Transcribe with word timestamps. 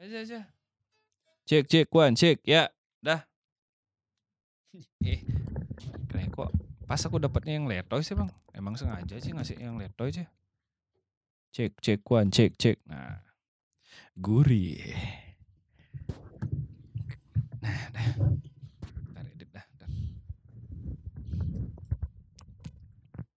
Aja 0.00 0.24
aja. 0.24 0.40
Cek 1.44 1.68
cek 1.68 1.92
one 1.92 2.16
cek 2.16 2.40
ya 2.48 2.72
dah. 3.04 3.20
eh 5.04 5.20
kayak 6.08 6.32
kok 6.32 6.48
pas 6.88 7.04
aku 7.04 7.20
dapatnya 7.20 7.60
yang 7.60 7.68
letoy 7.68 8.00
sih 8.00 8.16
bang. 8.16 8.32
Emang 8.56 8.80
sengaja 8.80 9.20
sih 9.20 9.36
ngasih 9.36 9.60
yang 9.60 9.76
letoy 9.76 10.08
sih. 10.08 10.24
Cek 11.52 11.84
cek 11.84 12.00
one 12.08 12.32
cek 12.32 12.56
cek. 12.56 12.80
Nah 12.88 13.20
gurih. 14.16 14.80
Nah 17.60 17.80
dah. 17.92 18.06
Ntar 19.12 19.24
edit 19.36 19.52
dah. 19.52 19.66
Dah. 19.76 19.90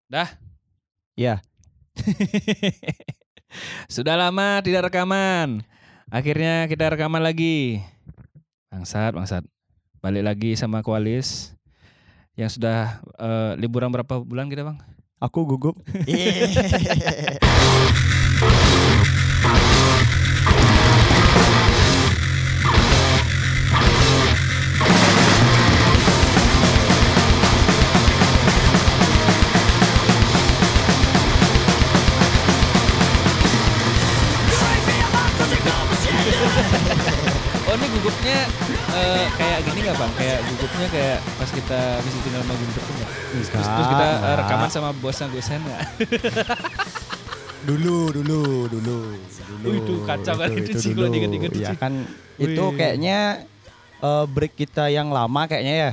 dah. 0.08 0.30
Ya. 1.20 1.44
Sudah 3.92 4.16
lama 4.16 4.64
tidak 4.64 4.88
rekaman. 4.88 5.73
Akhirnya 6.14 6.70
kita 6.70 6.94
rekaman 6.94 7.26
lagi. 7.26 7.82
Bangsat, 8.70 9.18
bangsat. 9.18 9.42
Balik 9.98 10.22
lagi 10.22 10.54
sama 10.54 10.86
Kualis. 10.86 11.58
Yang 12.38 12.62
sudah 12.62 13.02
eh, 13.18 13.58
liburan 13.58 13.90
berapa 13.90 14.22
bulan 14.22 14.46
kita, 14.46 14.62
Bang? 14.62 14.78
Aku 15.18 15.42
gugup. 15.50 15.82
gugupnya 38.24 38.48
eh, 38.96 39.28
kayak 39.36 39.60
gini 39.68 39.80
nggak, 39.84 39.98
Bang? 40.00 40.12
Kayak 40.16 40.40
gugupnya 40.48 40.88
kayak 40.88 41.18
pas 41.36 41.50
kita 41.52 41.80
visitin 42.00 42.32
sama 42.32 42.54
Guntur 42.56 42.82
tuh 42.82 42.94
nggak? 42.96 43.10
Terus, 43.12 43.48
terus 43.52 43.88
kita 43.92 44.06
eh, 44.24 44.36
rekaman 44.40 44.70
sama 44.72 44.90
bosnya 44.96 45.28
Gusen 45.28 45.60
nggak? 45.60 45.82
dulu, 47.68 47.98
dulu, 48.16 48.40
dulu, 48.72 48.98
dulu. 49.60 49.68
Wih, 49.68 49.80
itu 49.84 49.94
kacau 50.08 50.36
kan 50.40 50.50
itu 50.56 50.72
sih 50.80 50.96
dulu. 50.96 51.12
diinget-inget 51.12 51.52
Ya 51.52 51.76
kan 51.76 51.92
itu 52.40 52.64
kayaknya 52.80 53.44
eh, 54.00 54.26
break 54.32 54.56
kita 54.56 54.88
yang 54.88 55.12
lama 55.12 55.44
kayaknya 55.44 55.76
ya. 55.76 55.92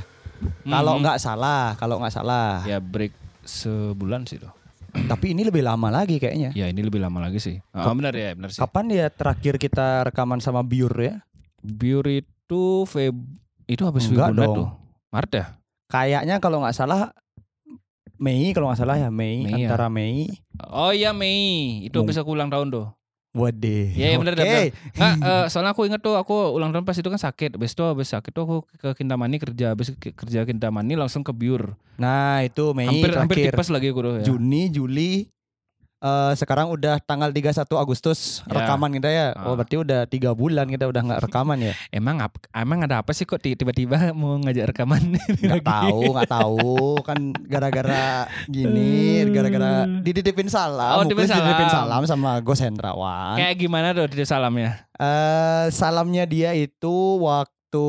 Kalau 0.63 0.93
Mhm. 0.95 1.01
nggak 1.03 1.17
salah, 1.19 1.75
kalau 1.75 1.99
nggak 1.99 2.15
salah. 2.15 2.63
Ya 2.63 2.79
break 2.79 3.11
sebulan 3.43 4.23
sih 4.23 4.39
tuh. 4.39 4.55
Tapi 5.11 5.35
ini 5.35 5.43
lebih 5.43 5.67
lama 5.67 5.91
lagi 5.91 6.15
kayaknya. 6.15 6.55
Ya 6.55 6.71
ini 6.71 6.79
lebih 6.79 7.03
lama 7.03 7.27
lagi 7.27 7.43
sih. 7.43 7.59
Oh, 7.75 7.91
benar 7.91 8.15
ya, 8.15 8.31
benar 8.39 8.55
sih. 8.55 8.63
Kapan 8.63 8.87
ya 8.87 9.11
terakhir 9.11 9.59
kita 9.59 10.07
rekaman 10.07 10.39
sama 10.39 10.63
Biur 10.63 10.95
ya? 10.95 11.19
Biur 11.61 12.05
itu 12.05 12.63
Feb 12.83 13.15
itu 13.65 13.81
habis 13.81 14.05
Enggak 14.05 14.29
Februari 14.29 14.45
dong. 14.45 14.55
tuh. 14.57 14.69
Maret 15.09 15.31
ya? 15.31 15.45
Kayaknya 15.87 16.35
kalau 16.37 16.59
nggak 16.59 16.73
salah 16.73 17.11
Mei 18.15 18.53
kalau 18.53 18.69
nggak 18.69 18.79
salah 18.79 18.95
ya 18.95 19.09
Mei, 19.09 19.41
Mei 19.41 19.65
ya. 19.65 19.73
antara 19.73 19.89
Mei. 19.89 20.29
Oh 20.61 20.93
iya 20.93 21.09
Mei, 21.11 21.81
itu 21.81 21.97
habis 21.97 22.13
aku 22.15 22.31
ulang 22.31 22.47
tahun 22.47 22.69
tuh. 22.69 22.85
Waduh. 23.31 23.95
Iya, 23.95 24.11
iya, 24.11 24.17
bener, 24.19 24.35
Oke. 24.35 24.43
bener. 24.43 24.61
Nggak, 24.93 25.13
eh, 25.23 25.45
soalnya 25.47 25.71
aku 25.71 25.87
inget 25.87 26.03
tuh 26.03 26.19
aku 26.19 26.51
ulang 26.51 26.69
tahun 26.69 26.83
pas 26.83 26.93
itu 26.93 27.07
kan 27.07 27.17
sakit. 27.17 27.55
Habis 27.55 27.71
itu 27.71 27.81
habis 27.81 28.07
sakit 28.07 28.29
tuh 28.29 28.43
aku 28.43 28.55
ke 28.75 28.89
Kintamani 28.93 29.39
kerja, 29.39 29.71
habis 29.71 29.95
ke- 29.95 30.11
kerja 30.11 30.43
Kintamani 30.43 30.93
langsung 30.93 31.23
ke 31.23 31.31
Biur. 31.31 31.73
Nah 31.95 32.43
itu 32.43 32.75
Mei 32.75 32.85
hampir 32.85 33.09
hampir 33.15 33.35
terakhir. 33.39 33.55
tipes 33.55 33.69
lagi 33.71 33.87
aku 33.89 33.99
tuh 34.01 34.13
ya. 34.19 34.23
Juni, 34.27 34.67
Juli. 34.67 35.11
Eh 36.01 36.33
sekarang 36.33 36.67
udah 36.67 36.97
tanggal 36.99 37.29
31 37.29 37.61
Agustus 37.77 38.41
Ya. 38.43 38.57
rekaman 38.57 38.89
kita 38.91 39.05
ya. 39.05 39.27
Ah. 39.31 39.45
Oh 39.45 39.53
berarti 39.53 39.77
udah 39.77 40.05
tiga 40.05 40.33
bulan 40.33 40.65
kita 40.65 40.85
udah 40.85 40.97
nggak 40.99 41.21
rekaman 41.23 41.61
ya? 41.61 41.73
Emang 41.93 42.17
emang 42.51 42.79
ada 42.81 42.99
apa 42.99 43.13
sih 43.13 43.23
kok 43.23 43.37
ti- 43.37 43.53
tiba-tiba 43.53 44.09
mau 44.11 44.35
ngajak 44.37 44.73
rekaman? 44.73 45.13
Nggak 45.41 45.61
tahu, 45.61 46.01
nggak 46.11 46.31
tahu. 46.31 46.73
Kan 47.01 47.19
gara-gara 47.45 48.25
gini, 48.47 49.21
gara-gara 49.29 49.85
dititipin 50.01 50.49
Oh, 50.49 50.51
salam. 50.51 50.95
dititipin 50.99 51.21
Muklis 51.21 51.29
dititipin 51.31 51.69
salam. 51.69 52.01
salam 52.01 52.03
sama 52.03 52.31
Gus 52.41 52.59
Hendrawan. 52.59 53.37
Kayak 53.37 53.55
gimana 53.55 53.87
tuh 53.93 54.09
di 54.09 54.25
salamnya? 54.25 54.89
Eh 54.97 55.65
salamnya 55.69 56.25
dia 56.25 56.51
itu 56.51 56.95
waktu 57.21 57.85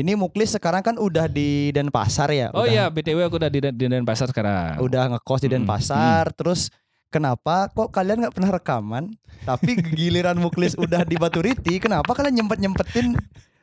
ini 0.00 0.16
Muklis 0.16 0.56
sekarang 0.56 0.80
kan 0.80 0.96
udah 0.96 1.28
di 1.28 1.70
Denpasar 1.70 2.32
ya. 2.32 2.48
Oh 2.56 2.64
udah, 2.64 2.72
iya, 2.72 2.84
BTW 2.88 3.28
aku 3.28 3.36
udah 3.36 3.50
di, 3.52 3.60
di 3.60 3.84
Denpasar 3.86 4.32
sekarang. 4.32 4.80
Udah 4.80 5.12
ngekos 5.16 5.44
di 5.44 5.48
Denpasar, 5.52 6.32
terus 6.32 6.72
kenapa 7.12 7.68
kok 7.70 7.92
kalian 7.92 8.24
nggak 8.24 8.34
pernah 8.34 8.50
rekaman? 8.56 9.04
Tapi 9.44 9.76
giliran 9.96 10.40
Muklis 10.40 10.74
udah 10.80 11.04
di 11.04 11.20
Baturiti, 11.20 11.76
kenapa 11.76 12.16
kalian 12.16 12.44
nyempet 12.44 12.58
nyempetin 12.58 13.16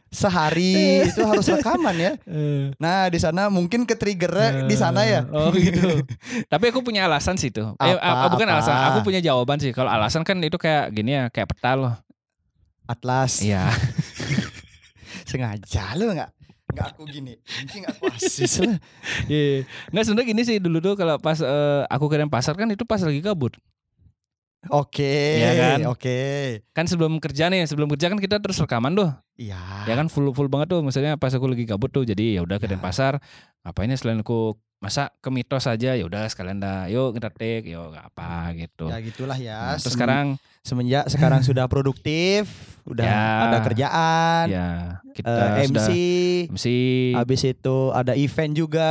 sehari 0.08 1.03
itu 1.03 1.20
harus 1.24 1.48
rekaman 1.52 1.96
ya? 1.98 2.12
Eh. 2.24 2.72
Nah 2.84 3.12
di 3.12 3.19
sana 3.19 3.52
mungkin 3.52 3.84
ke 3.84 3.96
triggernya 3.96 4.64
di 4.64 4.75
sana 4.80 5.04
ya. 5.04 5.28
Oh 5.31 5.52
gitu. 5.52 6.04
Tapi 6.48 6.72
aku 6.72 6.80
punya 6.80 7.06
alasan 7.09 7.36
sih 7.36 7.52
tuh. 7.52 7.75
Eh, 7.84 7.98
Apa, 8.00 8.31
bukan 8.31 8.48
apa? 8.48 8.62
alasan, 8.62 8.75
aku 8.94 9.00
punya 9.04 9.19
jawaban 9.19 9.59
sih. 9.59 9.75
Kalau 9.75 9.92
alasan 9.92 10.24
kan 10.24 10.40
itu 10.40 10.56
kayak 10.56 10.96
gini 10.96 11.18
ya, 11.18 11.24
kayak 11.28 11.52
peta 11.52 11.75
loh. 11.75 11.94
Atlas. 12.88 13.44
Iya. 13.44 13.68
Sengaja 15.27 15.91
lu 15.99 16.15
nggak? 16.15 16.31
Nggak 16.71 16.88
aku 16.95 17.03
gini. 17.11 17.35
Anjing 17.59 17.83
aku 17.83 18.07
asis 18.15 18.63
lah. 18.63 18.79
Iya. 19.27 19.67
Nggak 19.91 20.03
sebenarnya 20.07 20.27
gini 20.31 20.41
sih 20.47 20.57
dulu 20.63 20.79
tuh 20.79 20.93
kalau 20.95 21.19
pas 21.19 21.39
eh, 21.43 21.83
aku 21.91 22.07
ke 22.07 22.23
pasar 22.31 22.55
kan 22.55 22.71
itu 22.71 22.88
pas 22.88 23.03
lagi 23.03 23.19
kabut. 23.19 23.55
Oke. 24.67 25.39
Iya 25.39 25.51
kan? 25.55 25.79
Oke. 25.91 26.19
Kan 26.75 26.85
sebelum 26.89 27.19
kerja 27.23 27.47
nih, 27.47 27.63
sebelum 27.69 27.88
kerja 27.88 28.11
kan 28.11 28.19
kita 28.19 28.41
terus 28.43 28.59
rekaman 28.59 28.95
tuh. 28.95 29.09
Iya. 29.39 29.88
Ya 29.88 29.95
kan 29.95 30.11
full 30.11 30.33
full 30.35 30.51
banget 30.51 30.75
tuh. 30.75 30.81
Misalnya 30.83 31.15
pas 31.15 31.31
aku 31.31 31.47
lagi 31.47 31.63
kabut 31.63 31.91
tuh. 31.94 32.03
Jadi 32.03 32.35
ya 32.35 32.44
udah 32.44 32.59
ke 32.59 32.67
Ya. 32.67 32.75
Denpasar. 32.75 33.23
Ngapain 33.63 33.91
ya 33.91 33.97
selain 33.99 34.19
aku 34.23 34.59
masa 34.77 35.09
ke 35.17 35.29
mitos 35.29 35.65
aja 35.65 35.91
ya 35.91 36.03
udah 36.03 36.29
sekalian 36.29 36.61
dah 36.61 36.85
yuk 36.85 37.17
kita 37.17 37.29
take 37.29 37.65
yuk 37.65 37.89
nggak 37.89 38.05
apa 38.07 38.29
gitu. 38.53 38.85
Ya 38.88 38.97
gitulah 39.01 39.33
ya. 39.35 39.57
Nah, 39.57 39.73
terus 39.75 39.83
Sem- 39.83 39.93
sekarang 39.97 40.25
semenjak 40.61 41.05
sekarang 41.07 41.41
sudah 41.41 41.65
produktif, 41.65 42.45
udah 42.83 43.01
Ya. 43.01 43.25
ada 43.43 43.57
kerjaan, 43.59 44.45
ya 44.47 44.69
kita 45.11 45.33
eh, 45.57 45.65
MC, 45.65 45.71
sudah 45.71 45.88
MC 46.51 46.65
habis 47.15 47.41
itu 47.41 47.77
ada 47.89 48.13
event 48.13 48.53
juga. 48.53 48.89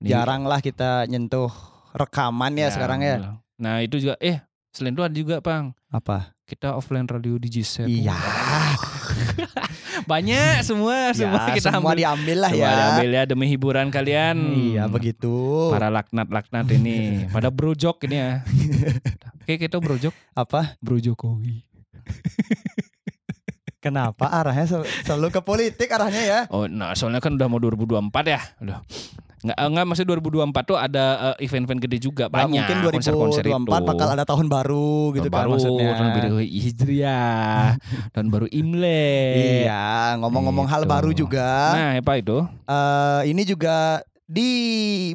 ya 0.00 0.16
Jarang 0.18 0.42
lah 0.42 0.58
kita 0.58 1.06
nyentuh 1.06 1.52
rekaman 1.92 2.56
ya, 2.56 2.68
sekarang 2.68 2.98
ya. 3.00 3.38
Nah 3.56 3.80
itu 3.80 4.00
juga 4.00 4.18
eh 4.18 4.42
selain 4.70 4.90
itu 4.90 5.02
ada 5.02 5.12
juga 5.12 5.36
bang 5.38 5.70
Apa? 5.86 6.34
kita 6.44 6.74
offline 6.74 7.04
radio 7.04 7.36
di 7.36 7.46
G7. 7.48 7.86
Iya. 7.86 8.16
Banyak 10.10 10.66
semua 10.66 11.14
semua 11.14 11.38
ya, 11.46 11.54
kita 11.54 11.70
semua 11.70 11.94
ambil. 11.94 12.02
diambil 12.02 12.36
lah 12.42 12.50
Semua 12.50 12.66
ya. 12.66 12.74
diambil 12.74 13.10
ya 13.14 13.22
demi 13.24 13.46
hiburan 13.46 13.86
kalian. 13.88 14.36
Iya 14.50 14.90
begitu. 14.90 15.70
Para 15.70 15.86
laknat-laknat 15.86 16.66
ini 16.74 16.98
pada 17.34 17.46
brojok 17.48 18.10
ini 18.10 18.16
ya. 18.18 18.32
Oke 19.38 19.54
kita 19.56 19.78
brojok, 19.78 20.10
Apa? 20.34 20.74
brojokowi. 20.82 21.62
Kenapa 23.80 24.28
arahnya 24.28 24.68
sel- 24.68 24.84
selalu 25.02 25.28
ke 25.30 25.40
politik 25.40 25.88
arahnya 25.88 26.20
ya? 26.20 26.40
Oh, 26.48 26.64
nah 26.64 26.92
soalnya 26.92 27.16
kan 27.18 27.32
udah 27.32 27.46
mau 27.46 27.56
2024 27.56 28.12
ya. 28.26 28.40
Udah. 28.60 28.78
Nggak, 29.40 29.56
enggak 29.58 29.86
masih 29.88 30.04
2024 30.04 30.52
tuh 30.62 30.76
ada 30.76 31.04
eh, 31.32 31.48
event-event 31.48 31.80
gede 31.80 31.96
juga 31.98 32.28
Nah, 32.28 32.44
banyak 32.44 32.60
mungkin 32.60 32.76
konser-konser 32.92 33.40
2024 33.40 33.56
itu. 33.72 33.88
bakal 33.88 34.08
ada 34.10 34.24
tahun 34.26 34.46
baru 34.46 34.92
gitu 35.10 35.20
tahun 35.22 35.32
kan 35.32 35.40
baru, 35.40 35.50
maksudnya. 35.50 35.88
tahun 35.90 36.10
baru 36.12 36.36
Hijriah, 36.44 37.64
tahun 38.12 38.28
baru 38.28 38.46
Imlek. 38.52 39.64
Iya, 39.64 39.88
ngomong-ngomong 40.18 40.66
hal 40.66 40.82
Gitu. 40.82 40.92
baru 40.92 41.10
juga. 41.10 41.48
Nah, 41.72 41.90
apa 41.96 42.12
itu? 42.14 42.36
eh 42.62 43.20
ini 43.26 43.42
juga 43.44 44.04
di 44.30 44.50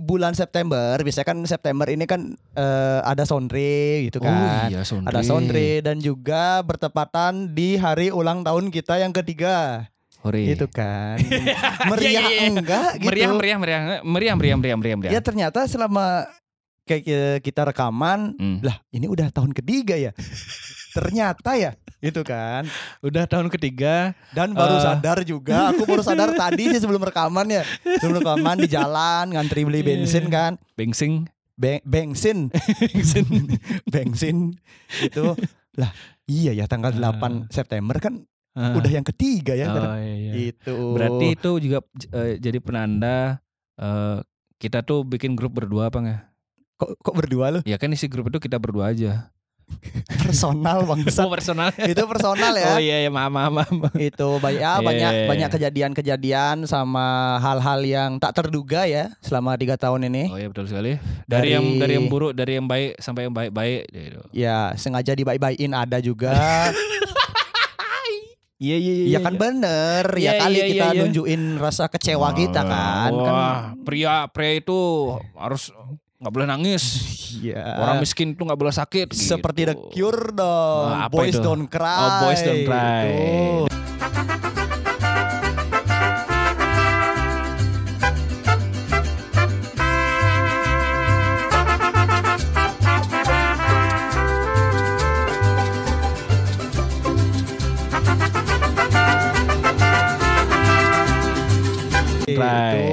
bulan 0.04 0.36
September, 0.36 1.00
biasanya 1.00 1.24
kan 1.24 1.40
September 1.48 1.88
ini 1.88 2.04
kan 2.04 2.36
eh, 2.52 3.00
ada 3.00 3.24
sondre 3.24 4.04
gitu 4.04 4.20
Oh 4.20 4.28
kan. 4.28 4.68
iya, 4.68 4.84
Sondre. 4.84 5.08
Ada 5.08 5.22
sondre 5.24 5.70
dan 5.80 6.04
juga 6.04 6.60
bertepatan 6.60 7.56
di 7.56 7.80
hari 7.80 8.12
ulang 8.12 8.44
tahun 8.44 8.68
kita 8.68 9.00
yang 9.00 9.16
ketiga. 9.16 9.88
Hore. 10.20 10.44
Gitu 10.52 10.68
kan. 10.68 11.16
Iya, 11.32 11.56
Meriah 11.88 12.12
iya, 12.28 12.28
iya. 12.28 12.50
enggak 12.52 12.90
gitu. 12.98 13.08
Meriah, 13.08 13.32
meriah, 13.32 13.58
meriah, 13.58 13.82
meriah, 14.04 14.36
meriah, 14.36 14.58
meriah, 14.60 14.76
meriah, 14.76 14.98
meriah. 15.00 15.14
Ya 15.16 15.22
ternyata 15.24 15.64
selama 15.64 16.28
kayak 16.84 17.40
kita 17.40 17.62
rekaman, 17.66 18.36
Hmm. 18.36 18.60
lah 18.60 18.84
ini 18.92 19.08
udah 19.08 19.32
tahun 19.32 19.56
ketiga 19.56 19.96
ya. 19.96 20.12
ternyata 20.96 21.52
ya, 21.54 21.76
gitu 22.00 22.24
kan. 22.24 22.64
Udah 23.00 23.28
tahun 23.28 23.52
ketiga. 23.52 24.16
Dan 24.32 24.56
baru 24.56 24.80
Eh. 24.80 24.82
sadar 24.82 25.18
juga, 25.22 25.70
aku 25.70 25.84
baru 25.84 26.00
sadar 26.00 26.32
tadi 26.40 26.72
sih 26.72 26.80
sebelum 26.80 27.04
rekaman 27.04 27.52
ya. 27.52 27.68
Sebelum 28.00 28.24
rekaman 28.24 28.56
di 28.58 28.72
jalan 28.72 29.30
ngantri 29.30 29.62
beli 29.62 29.84
bensin 29.84 30.32
kan. 30.32 30.56
Bengsing. 30.74 31.28
Be- 31.54 31.84
bensin, 31.88 32.52
Bengsing. 32.82 33.28
bensin 33.86 34.38
itu. 34.98 35.36
Lah, 35.76 35.92
iya 36.26 36.52
ya 36.52 36.66
tanggal 36.66 36.92
8 36.92 37.48
September 37.48 37.96
kan 37.98 38.24
udah 38.56 38.88
yang 38.88 39.04
ketiga 39.04 39.52
ya. 39.52 39.68
kan? 39.68 39.84
Ah. 39.84 39.92
Oh, 39.92 40.00
iya, 40.00 40.16
iya. 40.16 40.32
Itu. 40.52 40.76
Berarti 40.96 41.26
itu 41.32 41.52
juga 41.60 41.80
eh, 42.12 42.40
jadi 42.40 42.60
penanda 42.60 43.44
eh, 43.76 44.20
kita 44.56 44.80
tuh 44.82 45.04
bikin 45.04 45.36
grup 45.36 45.52
berdua 45.54 45.88
apa 45.88 46.00
nggak? 46.00 46.22
kok 46.76 46.92
kok 47.00 47.16
berdua 47.16 47.46
lu? 47.52 47.60
Ya 47.64 47.76
kan 47.76 47.88
isi 47.88 48.08
grup 48.08 48.28
itu 48.28 48.40
kita 48.42 48.60
berdua 48.60 48.92
aja. 48.92 49.32
Personal 50.18 50.84
bangsat. 50.84 51.26
Oh, 51.26 51.30
personal. 51.30 51.70
itu 51.78 52.04
personal 52.06 52.54
ya. 52.54 52.68
Oh 52.72 52.80
iya 52.80 52.98
ya 53.06 53.10
maaf 53.10 53.32
maaf. 53.32 53.52
maaf. 53.70 53.94
Itu 53.96 54.38
banyak 54.38 54.60
ya, 54.60 54.74
Iya, 54.76 54.84
banyak 54.84 55.12
iya, 55.12 55.22
iya. 55.22 55.30
banyak 55.30 55.50
kejadian-kejadian 55.52 56.56
sama 56.66 57.38
hal-hal 57.40 57.80
yang 57.82 58.12
tak 58.18 58.36
terduga 58.36 58.86
ya 58.86 59.14
selama 59.20 59.56
tiga 59.56 59.76
tahun 59.76 60.08
ini. 60.08 60.24
Oh 60.30 60.38
iya 60.38 60.48
betul 60.48 60.66
sekali. 60.66 60.98
Dari, 61.26 61.54
yang 61.54 61.66
Dari- 61.66 61.80
dari 61.80 61.94
yang 61.96 62.08
buruk, 62.08 62.34
dari 62.34 62.58
yang 62.58 62.66
baik 62.66 62.98
sampai 62.98 63.26
yang 63.26 63.34
baik-baik 63.34 63.82
gitu. 63.88 64.22
Ya 64.32 64.74
sengaja 64.76 65.14
dibaik-baikin 65.14 65.72
ada 65.72 65.98
juga. 66.00 66.34
Iya 68.56 68.80
iya 68.80 68.94
ya 69.12 69.20
kan 69.20 69.36
bener 69.36 70.08
ya 70.16 70.32
Iya, 70.32 70.40
kali 70.40 70.56
iya, 70.56 70.66
kita 70.72 70.86
iya, 70.88 70.94
iya. 70.96 71.02
nunjukin 71.04 71.42
rasa 71.60 71.92
kecewa 71.92 72.32
kita 72.32 72.64
kan. 72.64 73.12
Wah, 73.12 73.28
kan 73.28 73.84
pria 73.84 74.32
pria 74.32 74.64
itu 74.64 74.80
harus 75.36 75.76
nggak 76.20 76.34
boleh 76.34 76.48
nangis. 76.48 76.84
Iya. 77.36 77.84
Orang 77.84 78.00
miskin 78.00 78.32
tuh 78.32 78.48
nggak 78.48 78.56
boleh 78.56 78.72
sakit. 78.72 79.12
Seperti 79.12 79.68
The 79.68 79.76
gitu. 79.76 79.92
Cure 79.92 80.32
dong. 80.32 80.88
Nah, 80.88 81.12
Boys 81.12 81.36
itu? 81.36 81.44
Don't 81.44 81.68
Cry. 81.68 82.00
Oh, 82.00 82.12
Boys 82.24 82.40
Don't 82.48 82.64
Cry. 82.64 83.06
Itu. 83.12 83.68
Right. 102.42 102.85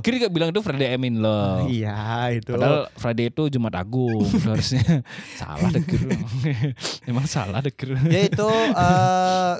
Kiri 0.00 0.16
gak 0.20 0.32
bilang 0.32 0.48
itu 0.50 0.60
Friday 0.60 0.88
I'm 0.92 1.04
in 1.04 1.20
love. 1.20 1.68
Iya 1.68 2.00
itu. 2.34 2.52
Padahal 2.52 2.88
Friday 2.94 3.26
itu 3.28 3.42
Jumat 3.48 3.74
Agung 3.76 4.24
harusnya 4.48 5.04
salah 5.34 5.70
Kiri. 5.72 6.16
Emang 7.10 7.24
salah 7.24 7.60
Kiri. 7.64 7.96
ya 8.08 8.20
itu 8.26 8.48
eh 8.72 9.54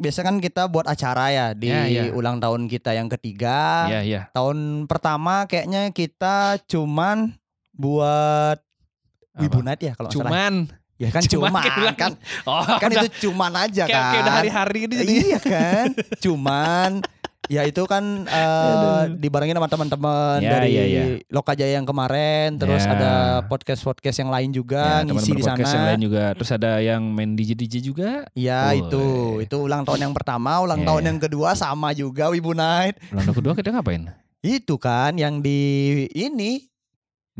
biasa 0.00 0.24
kan 0.24 0.40
kita 0.40 0.64
buat 0.64 0.88
acara 0.88 1.28
ya 1.28 1.46
di 1.52 1.68
Ya, 1.68 1.84
ya. 1.84 2.02
ulang 2.16 2.40
tahun 2.40 2.66
kita 2.66 2.96
yang 2.96 3.12
ketiga. 3.12 3.84
Iya 3.92 4.00
iya. 4.00 4.20
Tahun 4.32 4.88
pertama 4.88 5.44
kayaknya 5.44 5.92
kita 5.92 6.56
cuman 6.64 7.36
buat 7.70 8.56
Apa? 8.56 9.40
Wibu 9.44 9.60
Night 9.60 9.80
ya 9.84 9.92
kalau 9.92 10.08
nggak 10.08 10.16
salah. 10.16 10.32
Cuman 10.32 10.54
Ya 11.00 11.08
kan 11.08 11.24
cuman 11.24 11.48
cuman, 11.48 11.62
bilang, 11.80 11.96
kan 11.96 12.12
oh, 12.44 12.60
kan 12.76 12.92
udah, 12.92 13.08
itu 13.08 13.24
cuman 13.24 13.52
aja 13.56 13.88
kayak, 13.88 13.96
kan. 13.96 14.12
kayak 14.12 14.20
udah 14.20 14.34
hari-hari 14.36 14.78
gitu 14.84 14.94
jadi. 15.00 15.12
Iya 15.16 15.38
kan? 15.40 15.86
Cuman 16.28 16.90
ya 17.50 17.66
itu 17.66 17.82
kan 17.84 17.98
eh, 18.24 19.02
dibarengin 19.18 19.58
sama 19.58 19.66
teman-teman 19.66 20.38
Ya, 20.38 20.50
dari 20.54 20.70
ya, 20.70 20.84
ya. 20.86 21.04
Lokajaya 21.28 21.74
yang 21.74 21.84
kemarin, 21.84 22.54
terus 22.54 22.86
Ya. 22.86 22.94
ada 22.94 23.12
podcast-podcast 23.44 24.16
yang 24.16 24.30
lain 24.30 24.54
juga 24.54 25.02
Ya, 25.02 25.10
ngisi 25.10 25.34
di 25.34 25.42
sana. 25.42 25.58
yang 25.58 25.86
lain 25.90 26.02
juga. 26.06 26.24
Terus 26.38 26.50
ada 26.54 26.78
yang 26.78 27.02
main 27.02 27.34
DJ 27.34 27.58
DJ 27.58 27.74
juga. 27.82 28.30
Ya 28.32 28.70
Woi. 28.70 28.86
itu, 28.86 29.04
itu 29.42 29.56
ulang 29.58 29.82
tahun 29.82 30.06
yang 30.06 30.14
pertama, 30.14 30.62
ulang 30.62 30.80
Ya, 30.80 30.86
tahun 30.86 31.02
ya. 31.02 31.08
yang 31.10 31.18
kedua 31.18 31.50
sama 31.52 31.90
juga 31.90 32.30
Wibu 32.30 32.54
Night. 32.54 33.02
Ulang 33.10 33.26
tahun 33.26 33.36
kedua 33.42 33.52
kita 33.58 33.74
ngapain? 33.74 34.06
Itu 34.40 34.78
kan 34.78 35.18
yang 35.18 35.42
di 35.42 35.58
ini 36.14 36.69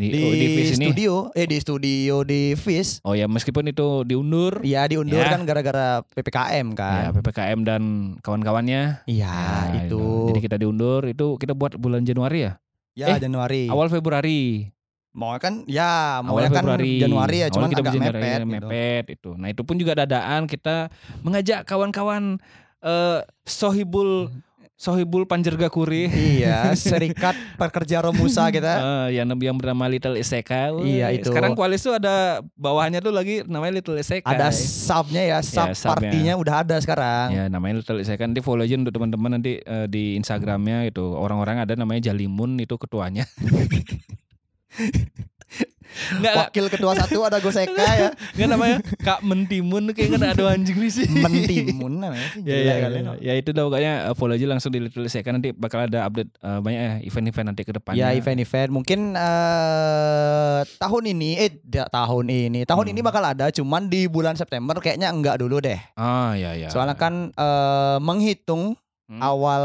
Di, 0.01 0.09
di, 0.09 0.17
oh, 0.19 0.33
di 0.33 0.47
Fish 0.51 0.73
ini. 0.73 0.85
studio, 0.87 1.13
eh 1.31 1.45
di 1.45 1.57
studio 1.57 2.15
di 2.25 2.41
Fish. 2.55 3.05
Oh 3.05 3.13
ya 3.13 3.29
meskipun 3.29 3.69
itu 3.69 4.01
diundur. 4.03 4.65
Ya 4.65 4.89
diundur 4.89 5.21
Ya. 5.21 5.29
kan 5.29 5.45
gara-gara 5.45 6.01
PPKM 6.09 6.67
Ya, 6.67 6.79
kan. 7.13 7.13
PPKM 7.15 7.59
dan 7.63 7.83
kawan-kawannya. 8.19 9.05
Iya, 9.05 9.37
Ya, 9.69 9.85
itu. 9.85 10.33
Jadi 10.33 10.41
kita 10.41 10.57
diundur 10.57 11.05
itu 11.05 11.37
kita 11.37 11.53
buat 11.53 11.77
bulan 11.77 12.01
Januari 12.01 12.49
ya? 12.49 12.53
Ya 12.97 13.13
eh, 13.13 13.21
Januari. 13.21 13.69
Awal 13.69 13.87
Februari. 13.89 14.73
Mau 15.11 15.37
kan 15.37 15.67
ya 15.67 16.25
mau 16.25 16.39
awal 16.39 16.49
kan 16.49 16.65
Februari. 16.65 16.97
Januari 16.97 17.37
ya, 17.37 17.47
Awal 17.47 17.53
cuman 17.53 17.69
kita 17.69 17.81
agak 17.83 17.93
mepet. 17.93 18.01
Januari, 18.01 18.25
gitu. 18.25 18.49
mepet 18.49 19.05
itu. 19.11 19.31
Nah, 19.37 19.49
itu 19.49 19.63
pun 19.63 19.75
juga 19.77 19.93
dadaan 19.95 20.43
kita 20.47 20.89
mengajak 21.21 21.61
kawan-kawan 21.65 22.41
eh 22.81 23.21
Sohibul 23.45 24.33
Sohibul 24.81 25.29
Panjergakuri 25.29 26.09
Iya, 26.09 26.73
Serikat 26.89 27.37
Pekerja 27.61 28.01
Romusa 28.01 28.49
kita. 28.49 28.81
eh 28.81 29.21
yang 29.21 29.29
yang 29.37 29.61
bernama 29.61 29.85
Little 29.85 30.17
Iseka. 30.17 30.73
Woi. 30.73 30.97
Iya, 30.97 31.13
itu. 31.13 31.29
Sekarang 31.29 31.53
Kualis 31.53 31.85
tuh 31.85 32.01
ada 32.01 32.41
bawahnya 32.57 33.05
tuh 33.05 33.13
lagi 33.13 33.45
namanya 33.45 33.77
Little 33.77 34.01
Iseka. 34.01 34.25
Ada 34.25 34.49
subnya 34.57 35.21
ya, 35.21 35.39
sub 35.45 35.69
Ya, 35.69 35.77
partinya 35.85 36.33
udah 36.41 36.55
ada 36.65 36.77
sekarang. 36.81 37.29
Ya 37.29 37.45
namanya 37.53 37.85
Little 37.85 38.01
Iseka 38.01 38.25
nanti 38.25 38.41
follow 38.41 38.65
aja 38.65 38.81
untuk 38.81 38.97
teman-teman 38.97 39.37
nanti 39.37 39.61
eh, 39.61 39.85
di 39.85 40.17
Instagramnya 40.17 40.89
itu 40.89 41.05
orang-orang 41.13 41.61
ada 41.69 41.77
namanya 41.77 42.09
Jalimun 42.09 42.57
itu 42.57 42.81
ketuanya. 42.81 43.29
Enggak, 45.91 46.35
Wakil 46.49 46.71
ketua 46.71 46.95
satu 46.95 47.27
ada 47.27 47.43
Goseka 47.43 47.75
ya. 47.75 48.15
enggak 48.33 48.49
namanya 48.49 48.77
Kak 49.03 49.21
Mentimun 49.21 49.91
kayak 49.91 50.15
nggak 50.15 50.33
ada 50.33 50.55
anjing 50.55 50.79
nih 50.79 50.87
sih. 50.89 51.07
Mentimun 51.11 51.99
namanya 51.99 52.31
sih. 52.31 52.41
ya, 52.41 52.57
ya, 52.57 52.75
kali. 52.81 52.97
ya, 52.97 53.13
ya 53.21 53.33
itu 53.35 53.51
dah 53.51 53.67
pokoknya 53.67 53.93
uh, 54.07 54.15
follow 54.15 54.33
aja 54.33 54.47
langsung 54.47 54.71
di 54.71 54.79
Little 54.79 55.03
Iseka 55.03 55.29
nanti 55.29 55.51
bakal 55.51 55.85
ada 55.85 56.07
update 56.07 56.31
uh, 56.41 56.63
banyak 56.63 56.79
ya 56.81 56.95
event-event 57.03 57.47
nanti 57.51 57.63
ke 57.65 57.75
depannya. 57.75 57.99
Ya 58.01 58.15
event-event 58.15 58.71
mungkin 58.71 59.19
eh 59.19 60.61
tahun 60.79 61.05
ini 61.11 61.31
eh 61.37 61.51
tahun 61.91 62.27
ini 62.29 62.61
tahun 62.65 62.85
Hmm. 62.87 62.93
ini 62.93 63.01
bakal 63.03 63.23
ada 63.25 63.51
cuman 63.51 63.83
di 63.85 64.07
bulan 64.07 64.35
September 64.35 64.79
kayaknya 64.79 65.11
enggak 65.11 65.37
dulu 65.37 65.59
deh 65.59 65.77
Ah 65.95 66.33
ya 66.33 66.55
ya. 66.55 66.71
soalnya 66.71 66.95
kan 66.95 67.31
eh 67.31 67.99
menghitung 67.99 68.79
Hmm. 69.05 69.19
awal 69.19 69.63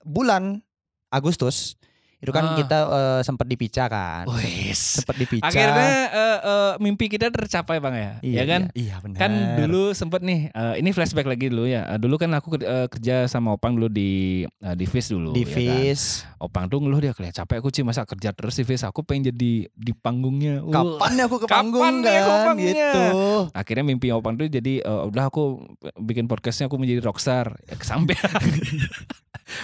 bulan 0.00 0.62
Agustus 1.08 1.74
itu 2.16 2.30
kan 2.30 2.44
Ah. 2.44 2.56
kita 2.56 2.78
eh, 2.86 3.20
sempat 3.22 3.44
dipicah 3.44 3.86
kan 3.86 4.24
Wis. 4.32 4.98
sempat 4.98 5.14
dipicah 5.14 5.46
Akhirnya 5.46 5.92
uh, 6.08 6.38
uh, 6.38 6.70
mimpi 6.78 7.06
kita 7.06 7.28
tercapai 7.28 7.76
bang 7.76 7.94
ya, 7.94 8.12
iya 8.20 8.36
ya 8.36 8.44
kan? 8.46 8.62
iya, 8.72 8.82
iya 8.88 8.96
benar 8.98 9.18
Kan 9.18 9.32
dulu 9.58 9.92
sempet 9.92 10.20
nih, 10.20 10.48
uh, 10.50 10.74
ini 10.74 10.90
flashback 10.90 11.24
lagi 11.24 11.48
dulu 11.48 11.64
ya. 11.64 11.84
Uh, 11.86 11.98
dulu 11.98 12.16
kan 12.16 12.32
aku 12.32 12.56
uh, 12.56 12.86
kerja 12.86 13.26
sama 13.26 13.52
Opang 13.52 13.74
dulu 13.74 13.86
di 13.86 14.42
uh, 14.60 14.72
di 14.72 14.84
Fish 14.84 15.08
dulu. 15.08 15.32
di 15.32 15.44
ya 15.44 15.52
kan? 15.92 16.40
Opang 16.42 16.64
tuh 16.66 16.78
ngeluh 16.78 16.98
dia 16.98 17.12
kayak 17.12 17.32
capek 17.34 17.60
aku 17.60 17.68
sih 17.70 17.82
masa 17.82 18.02
kerja 18.02 18.32
terus 18.32 18.54
di 18.54 18.64
Fish. 18.64 18.82
Aku 18.82 19.02
pengen 19.02 19.30
jadi 19.30 19.52
di 19.68 19.92
panggungnya. 19.94 20.60
Wah. 20.62 20.72
kapan 20.72 21.10
ya 21.14 21.24
aku 21.24 21.36
ke 21.36 21.46
Kapan 21.46 21.52
panggung 21.52 21.84
aku 22.00 22.30
kan 22.32 22.46
panggungnya? 22.46 22.72
gitu 22.72 23.04
Akhirnya 23.52 23.84
mimpi 23.84 24.08
Opang 24.08 24.34
tuh 24.34 24.46
jadi 24.46 24.80
uh, 24.82 25.04
udah 25.04 25.28
aku 25.28 25.60
bikin 25.98 26.26
podcastnya 26.26 26.66
aku 26.66 26.76
menjadi 26.76 27.04
rockstar. 27.04 27.60
Ya, 27.64 27.76
kesampean. 27.76 28.16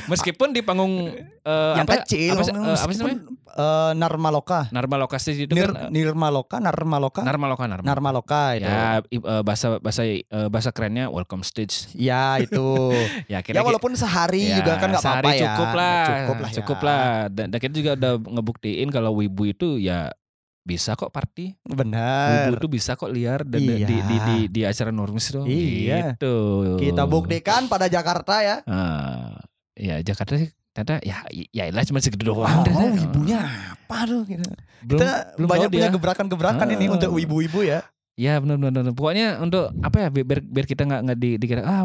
Meskipun 0.07 0.55
di 0.55 0.63
panggung 0.63 1.11
uh, 1.43 1.75
yang 1.75 1.83
apa, 1.85 2.07
kecil 2.07 2.33
apa, 2.33 2.42
sih- 2.43 2.53
ngomong, 2.53 2.69
uh, 2.69 2.77
apa 2.77 2.91
sih 2.91 2.99
namanya? 2.99 3.21
eh, 3.53 3.93
Narmaloka 3.95 4.61
Narma 4.69 4.97
lokasi 4.99 5.31
itu 5.41 5.53
Nir, 5.53 5.69
kan 5.69 5.87
uh, 5.87 5.89
Nirmaloka 5.89 6.57
Narmaloka 6.57 7.21
Narma 7.21 7.47
loka 7.47 7.65
Narma. 7.65 7.85
Narmaloka 7.85 8.43
itu 8.53 8.65
Ya 8.65 9.01
uh, 9.01 9.41
bahasa 9.41 9.77
bahasa 9.77 10.03
uh, 10.03 10.49
bahasa 10.49 10.71
kerennya 10.71 11.07
welcome 11.07 11.41
stage. 11.41 11.91
Ya 11.93 12.37
itu 12.37 12.65
Ya 13.31 13.39
Ya 13.39 13.39
kira 13.41 13.61
walaupun 13.61 13.93
sehari 13.93 14.47
Ya, 14.47 14.59
juga 14.59 14.77
kan 14.77 14.89
nggak 14.89 15.03
apa-apa 15.03 15.31
ya 15.31 15.41
cukup 15.47 15.71
lah 15.73 16.03
Cukup 16.05 16.37
lah 16.37 16.49
ya. 16.49 16.57
cukup 16.57 16.79
lah 16.81 17.05
dan, 17.29 17.47
dan 17.49 17.59
kita 17.59 17.75
juga 17.75 17.91
udah 17.95 18.13
ngebuktiin 18.19 18.89
kalau 18.89 19.13
wibu 19.15 19.45
itu 19.47 19.77
ya 19.77 20.11
bisa 20.61 20.95
kok 20.95 21.11
party 21.11 21.59
Benar 21.61 22.47
wibu 22.47 22.53
itu 22.57 22.69
bisa 22.71 22.95
kok 22.95 23.11
liar 23.11 23.43
dan 23.43 23.59
di, 23.59 23.75
Iya. 23.75 23.85
di, 23.85 23.97
di, 24.01 24.17
di, 24.19 24.37
di 24.49 24.61
acara 24.63 24.89
normis 24.89 25.27
tuh 25.29 25.43
Iya. 25.43 26.15
gitu 26.15 26.35
Kita 26.79 27.03
buktikan 27.05 27.67
pada 27.67 27.87
Jakarta 27.87 28.41
ya 28.41 28.57
Ah, 28.65 29.43
ya 29.75 29.99
Jakarta 30.01 30.37
sih 30.37 30.55
ternyata 30.73 31.01
ya 31.01 31.21
ya 31.51 31.69
lah 31.69 31.85
cuma 31.85 31.99
segitu 31.99 32.25
doang 32.27 32.49
Oh, 32.51 32.65
ternyata. 32.65 32.97
wibunya 32.97 33.41
apa 33.71 33.99
tuh 34.03 34.25
gitu. 34.25 34.45
belum 34.83 34.99
Kita 34.99 35.11
belum 35.37 35.49
banyak 35.49 35.69
punya 35.69 35.89
gebrakan-gebrakan 35.91 36.67
ini 36.71 36.85
Ah. 36.87 36.95
untuk 36.97 37.11
wibu-wibu 37.11 37.61
ya 37.63 37.81
ya 38.15 38.37
benar 38.39 38.57
benar 38.57 38.73
benar. 38.83 38.93
pokoknya 38.93 39.37
untuk 39.39 39.73
apa 39.79 39.97
ya 39.99 40.09
biar 40.11 40.41
biar 40.41 40.65
kita 40.65 40.83
nggak 40.83 41.01
nggak 41.03 41.19
di, 41.19 41.31
dikira 41.37 41.63
ah 41.63 41.85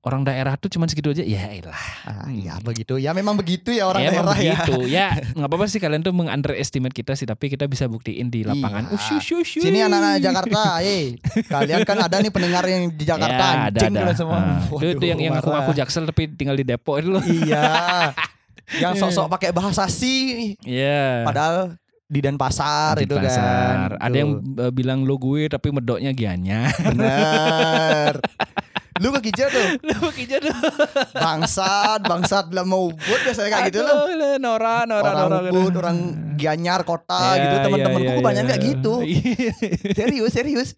orang 0.00 0.22
daerah 0.22 0.54
tuh 0.54 0.66
cuma 0.68 0.86
segitu 0.86 1.10
aja 1.12 1.20
ya 1.20 1.50
elah 1.52 1.74
ah. 2.06 2.30
Ya 2.30 2.54
begitu 2.58 2.96
Ya 2.96 3.10
memang 3.10 3.34
begitu 3.34 3.70
ya 3.70 3.84
orang 3.84 4.00
ya, 4.00 4.10
daerah 4.12 4.36
ya 4.36 4.54
begitu. 4.56 4.74
ya 4.96 5.08
nggak 5.28 5.44
apa-apa 5.44 5.66
sih 5.66 5.76
kalian 5.76 6.00
tuh 6.00 6.10
mengunderestimate 6.12 6.90
kita 6.92 7.12
sih 7.12 7.26
tapi 7.26 7.46
kita 7.48 7.66
bisa 7.66 7.86
buktiin 7.86 8.26
di 8.26 8.42
lapangan 8.42 8.88
Iya. 8.88 8.94
Ush, 8.94 9.10
ush, 9.18 9.30
ush, 9.36 9.52
Sini 9.60 9.78
anak-anak 9.80 10.18
Jakarta 10.20 10.62
eh 10.80 11.18
Kalian 11.44 11.82
kan 11.84 11.98
ada 12.00 12.16
nih 12.16 12.30
pendengar 12.30 12.62
yang 12.64 12.88
di 12.88 13.04
Jakarta 13.04 13.44
Ya, 13.44 13.62
ada, 13.68 13.78
ada. 13.82 14.14
semua 14.14 14.38
Ah, 14.38 14.62
itu, 14.62 14.86
itu 14.94 15.04
yang 15.04 15.18
yang 15.20 15.34
aku 15.34 15.50
aku 15.50 15.70
jaksel 15.74 16.06
tapi 16.06 16.30
tinggal 16.30 16.54
di 16.54 16.62
Depok 16.64 16.98
itu 16.98 17.08
loh 17.10 17.22
Iya 17.22 17.62
Yang 18.76 18.94
sosok 19.00 19.32
pakai 19.32 19.50
bahasa 19.56 19.88
si 19.88 20.52
Iya 20.60 21.24
Padahal 21.24 21.80
di 22.08 22.20
Denpasar 22.24 23.00
Di 23.00 23.04
itu 23.04 23.16
kan 23.16 23.24
pasar. 23.28 23.88
Ada 24.00 24.12
Tuh. 24.12 24.20
yang 24.20 24.30
bilang 24.72 24.98
lo 25.04 25.20
gue 25.20 25.48
tapi 25.48 25.68
medoknya 25.72 26.12
gianya. 26.16 26.72
Bener 26.80 28.16
Lu 28.98 29.08
ke 29.12 29.20
Kijau 29.24 29.48
tuh 29.48 29.66
Lo 29.80 30.10
kijo 30.10 30.36
tuh. 30.38 30.54
Bangsat 31.16 32.00
Bangsat 32.02 32.46
lah 32.50 32.62
mau 32.62 32.88
buat 32.88 33.20
biasanya 33.22 33.48
kayak 33.48 33.64
gitu 33.68 33.80
loh 33.80 33.96
Nora, 34.38 34.84
Nora, 34.84 35.02
Orang 35.04 35.28
Nora. 35.28 35.50
but 35.50 35.74
Orang 35.74 35.98
Gianyar 36.38 36.82
kota 36.82 37.34
Ya, 37.34 37.42
gitu 37.42 37.56
teman-temanku 37.66 37.98
ya, 38.04 38.14
ya, 38.14 38.18
kebanyakan 38.22 38.46
ya. 38.46 38.50
kayak 38.52 38.62
gitu. 38.64 38.94
Iya. 39.08 39.52
Serius, 39.90 40.32
serius. 40.32 40.68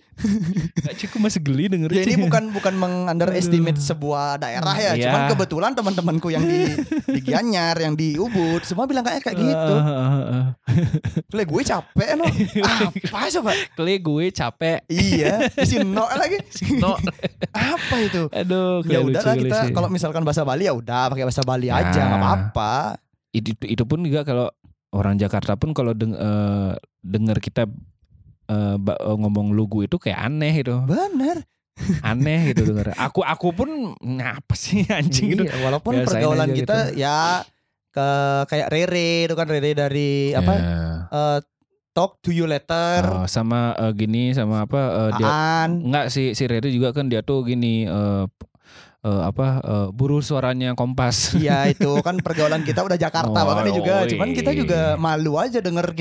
Cukup 0.97 1.21
masih 1.23 1.41
geli 1.41 1.69
denger 1.69 1.93
Ya 1.93 2.03
ini 2.03 2.17
bukan 2.19 2.49
bukan 2.51 2.73
mengunderestimate 2.75 3.77
Aduh. 3.77 3.85
sebuah 3.87 4.41
daerah 4.41 4.73
ya, 4.75 4.93
Iya. 4.95 5.05
cuman 5.05 5.21
kebetulan 5.29 5.73
teman-temanku 5.75 6.29
yang 6.29 6.41
di 6.43 6.65
di 7.07 7.21
Gianyar, 7.21 7.77
yang 7.77 7.93
di 7.93 8.17
Ubud, 8.17 8.65
semua 8.65 8.85
bilang 8.85 9.05
kayak 9.05 9.21
kayak 9.21 9.37
gitu. 9.37 9.75
Kle 11.29 11.43
gue 11.45 11.63
capek 11.63 12.09
no. 12.17 12.25
Apa 12.63 13.29
coba? 13.31 13.53
Kle 13.75 13.95
gue 13.99 14.25
capek. 14.31 14.79
Iya, 14.89 15.45
si 15.61 15.77
no 15.79 16.09
lagi. 16.09 16.41
No. 16.75 16.97
Apa 17.53 17.97
itu? 18.01 18.10
Aduh, 18.31 18.83
Ya 18.85 18.99
udahlah 18.99 19.35
kita 19.35 19.71
kalau 19.71 19.89
misalkan 19.89 20.23
bahasa 20.23 20.43
Bali 20.43 20.65
ya 20.65 20.73
udah 20.73 21.09
pakai 21.09 21.25
bahasa 21.25 21.43
Bali 21.43 21.69
aja 21.69 21.87
Nah. 21.93 22.07
nggak 22.07 22.21
apa-apa. 22.21 22.75
itu, 23.31 23.55
itu 23.63 23.85
pun 23.85 24.03
juga 24.03 24.23
kalau 24.23 24.51
orang 24.91 25.15
Jakarta 25.15 25.55
pun 25.55 25.71
kalau 25.71 25.95
deng, 25.95 26.13
eh, 26.13 26.73
dengar 27.01 27.39
kita 27.39 27.71
eh, 28.47 28.77
ngomong 29.13 29.55
lugu 29.55 29.87
itu 29.87 29.95
kayak 29.97 30.27
aneh 30.27 30.55
itu. 30.57 30.75
Bener. 30.83 31.47
Aneh 32.05 32.51
gitu 32.51 32.67
denger. 32.67 32.93
Aku 32.99 33.23
aku 33.23 33.55
pun 33.55 33.71
ngapa 33.97 34.53
sih 34.53 34.83
anjing 34.91 35.33
gitu. 35.33 35.43
Iya, 35.47 35.55
walaupun 35.63 35.95
Biasain 35.95 36.09
pergaulan 36.11 36.49
aja 36.51 36.57
kita 36.59 36.77
ya 36.93 37.19
ke 37.91 38.09
kayak 38.47 38.69
Rere 38.69 39.27
itu 39.27 39.35
kan 39.35 39.47
Rere 39.47 39.71
dari 39.73 40.35
apa? 40.35 40.53
Ya. 40.53 40.67
eh, 41.09 41.39
talk 41.91 42.23
to 42.23 42.31
you 42.31 42.47
later. 42.47 43.03
Oh, 43.07 43.27
sama 43.27 43.75
eh, 43.77 43.93
gini 43.93 44.31
sama 44.33 44.65
apa 44.65 44.81
eh, 44.89 45.11
dia 45.19 45.27
Aan. 45.29 45.71
Enggak 45.87 46.07
si 46.09 46.33
si 46.33 46.45
Rere 46.47 46.71
juga 46.71 46.95
kan 46.95 47.11
dia 47.11 47.21
tuh 47.21 47.43
gini 47.43 47.85
eh 47.85 48.25
eh, 49.03 49.23
apa 49.25 49.47
eh, 49.61 49.89
buruh 49.91 50.23
suaranya 50.23 50.79
Kompas. 50.79 51.35
Iya 51.35 51.67
itu 51.75 51.91
kan 52.01 52.19
pergaulan 52.21 52.63
kita 52.63 52.87
udah 52.87 52.99
Jakarta 52.99 53.39
Oh, 53.43 53.47
makanya 53.47 53.73
juga. 53.75 53.95
Cuman 54.07 54.31
kita 54.33 54.51
juga 54.55 54.95
malu 54.97 55.37
aja 55.37 55.59
denger 55.59 55.93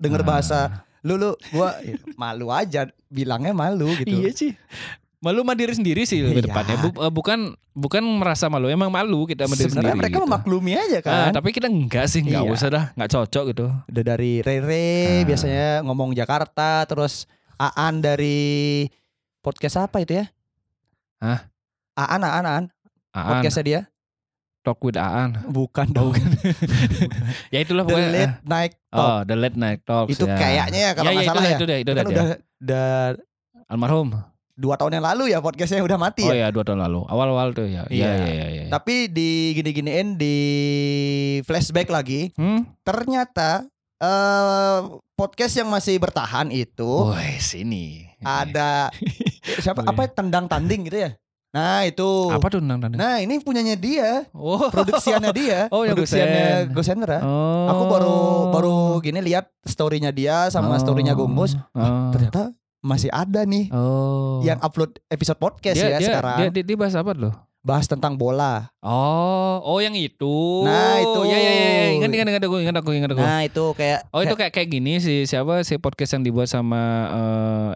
denger 0.00 0.22
Ah. 0.22 0.26
bahasa 0.26 0.58
lu 1.04 1.20
lu 1.20 1.36
gua 1.52 1.76
malu 2.16 2.48
aja 2.48 2.88
bilangnya 3.12 3.52
malu 3.52 3.92
gitu. 4.00 4.24
Iya 4.24 4.30
sih. 4.32 4.52
Malu 5.24 5.40
sama 5.40 5.56
diri 5.56 5.72
sendiri 5.72 6.02
sih 6.04 6.20
lebih 6.20 6.44
Iya. 6.44 6.52
tepatnya. 6.52 6.76
Bu- 6.84 7.00
eh, 7.00 7.08
bukan 7.08 7.38
bukan 7.72 8.02
merasa 8.04 8.46
malu, 8.46 8.68
emang 8.68 8.92
malu 8.92 9.24
kita 9.24 9.48
sama 9.48 9.56
diri 9.56 9.66
Sebenarnya 9.66 9.88
sendiri. 9.90 10.02
mereka 10.04 10.16
gitu. 10.20 10.26
memaklumi 10.28 10.72
aja 10.76 10.98
Ah, 11.00 11.02
kan. 11.02 11.30
tapi 11.32 11.48
kita 11.50 11.66
enggak 11.66 12.04
sih, 12.06 12.20
enggak 12.20 12.44
Iya. 12.44 12.52
usah 12.52 12.68
dah, 12.68 12.84
enggak 12.92 13.10
cocok 13.10 13.44
gitu. 13.50 13.66
Udah 13.88 14.04
dari 14.04 14.32
Rere 14.38 14.84
Ah. 14.84 15.14
biasanya 15.24 15.66
ngomong 15.80 16.12
Jakarta 16.12 16.84
terus 16.84 17.24
Aan 17.56 17.98
dari 17.98 18.84
podcast 19.40 19.80
apa 19.80 19.98
itu 19.98 20.20
ya? 20.20 20.28
Hah? 21.18 21.48
Aan 21.94 22.20
Aan 22.20 22.44
Aan 22.44 22.64
Aan, 23.10 23.24
podcastnya 23.40 23.64
dia 23.64 23.80
talk 24.60 24.80
with 24.80 24.96
Aan. 24.96 25.40
bukan 25.48 25.88
dong. 25.88 26.12
Ya 27.52 27.62
itulah 27.62 27.84
The 27.84 27.90
pokoknya. 27.90 28.10
Late 28.10 28.36
Night 28.44 28.74
Talk. 28.88 28.98
Oh, 28.98 29.18
the 29.22 29.34
late 29.34 29.56
night 29.56 29.80
talks. 29.82 30.10
itu 30.10 30.24
ya. 30.24 30.34
kayaknya 30.34 30.80
ya 30.80 30.90
kalau 30.92 31.10
ya, 31.10 31.14
ya, 31.14 31.26
salah 31.26 31.42
itu, 31.42 31.46
ya. 31.46 31.54
Itu 31.54 31.64
deh, 31.64 31.78
itu, 31.78 31.90
Itu 31.90 31.96
kan 31.96 32.06
udah 32.06 32.24
udah 32.60 32.88
almarhum. 33.66 34.08
Dua 34.54 34.74
tahun 34.74 34.96
yang 34.96 35.06
lalu 35.06 35.24
ya 35.30 35.38
podcastnya 35.38 35.80
udah 35.80 35.98
mati 35.98 36.22
Oh 36.22 36.30
ya. 36.30 36.46
ya, 36.46 36.48
dua 36.48 36.62
tahun 36.62 36.78
lalu. 36.80 37.02
Awal-awal 37.04 37.50
tuh 37.50 37.66
ya. 37.66 37.82
Iya, 37.86 37.90
Iya. 37.90 38.10
iya, 38.14 38.26
iya. 38.30 38.46
iya. 38.48 38.64
Tapi 38.68 39.06
di 39.08 39.30
gini-giniin 39.52 40.14
di 40.14 40.36
flashback 41.42 41.88
lagi, 41.88 42.30
Hmm? 42.34 42.62
ternyata 42.80 43.66
eh 43.96 44.78
podcast 45.14 45.54
yang 45.54 45.68
masih 45.68 45.96
bertahan 45.96 46.50
itu 46.50 46.86
Woi, 47.08 47.38
sini. 47.38 48.10
ada 48.20 48.90
siapa 49.64 49.80
Oh, 49.80 49.86
iya. 49.86 49.90
apa 49.90 50.02
tendang 50.08 50.46
tanding 50.46 50.86
gitu 50.86 50.98
ya. 51.00 51.10
Nah, 51.50 51.86
itu. 51.86 52.02
Apa 52.28 52.50
tuh 52.50 52.58
nang 52.58 52.82
nang? 52.82 52.90
Nah, 52.90 53.22
ini 53.22 53.38
punyanya 53.38 53.74
dia, 53.74 54.26
Oh. 54.30 54.66
produksiannya 54.66 55.30
dia, 55.30 55.66
Oh, 55.74 55.86
produksiannya 55.86 56.66
Gosen. 56.66 56.98
Gosendra. 56.98 57.18
Oh. 57.22 57.70
Aku 57.70 57.82
baru 57.86 58.16
baru 58.50 58.74
gini 58.98 59.22
lihat 59.22 59.46
storynya 59.62 60.10
dia 60.10 60.46
sama 60.48 60.74
storynya 60.76 61.14
Gonggus. 61.14 61.54
Oh. 61.70 62.10
Ternyata 62.10 62.50
masih 62.84 63.08
ada 63.08 63.42
nih 63.42 63.72
Oh. 63.72 64.44
yang 64.44 64.60
upload 64.60 65.00
episode 65.08 65.40
podcast 65.40 65.74
dia, 65.74 65.88
ya 65.88 65.98
dia, 65.98 66.08
sekarang. 66.12 66.36
Dia, 66.38 66.48
dia, 66.52 66.62
dia 66.62 66.76
bahas 66.76 66.92
apa 66.92 67.10
loh? 67.10 67.32
bahas 67.64 67.88
tentang 67.88 68.12
bola. 68.12 68.68
Oh, 68.84 69.56
oh 69.64 69.80
yang 69.80 69.96
itu. 69.96 70.36
Nah, 70.62 71.00
itu. 71.00 71.20
Ya 71.24 71.38
ya 71.40 71.48
ya, 71.48 71.84
ingat 71.96 72.12
ingat 72.12 72.28
ingat 72.28 72.44
aku, 72.44 72.56
ingat 72.60 72.76
aku, 72.76 72.90
ingat 72.92 73.10
aku. 73.10 73.24
Nah, 73.24 73.40
itu 73.40 73.64
kayak 73.72 74.04
Oh 74.12 74.20
itu 74.20 74.36
kayak 74.36 74.52
kayak 74.52 74.68
gini 74.68 75.00
sih 75.00 75.24
siapa 75.24 75.64
si 75.64 75.80
podcast 75.80 76.12
yang 76.12 76.22
dibuat 76.22 76.44
sama 76.44 77.08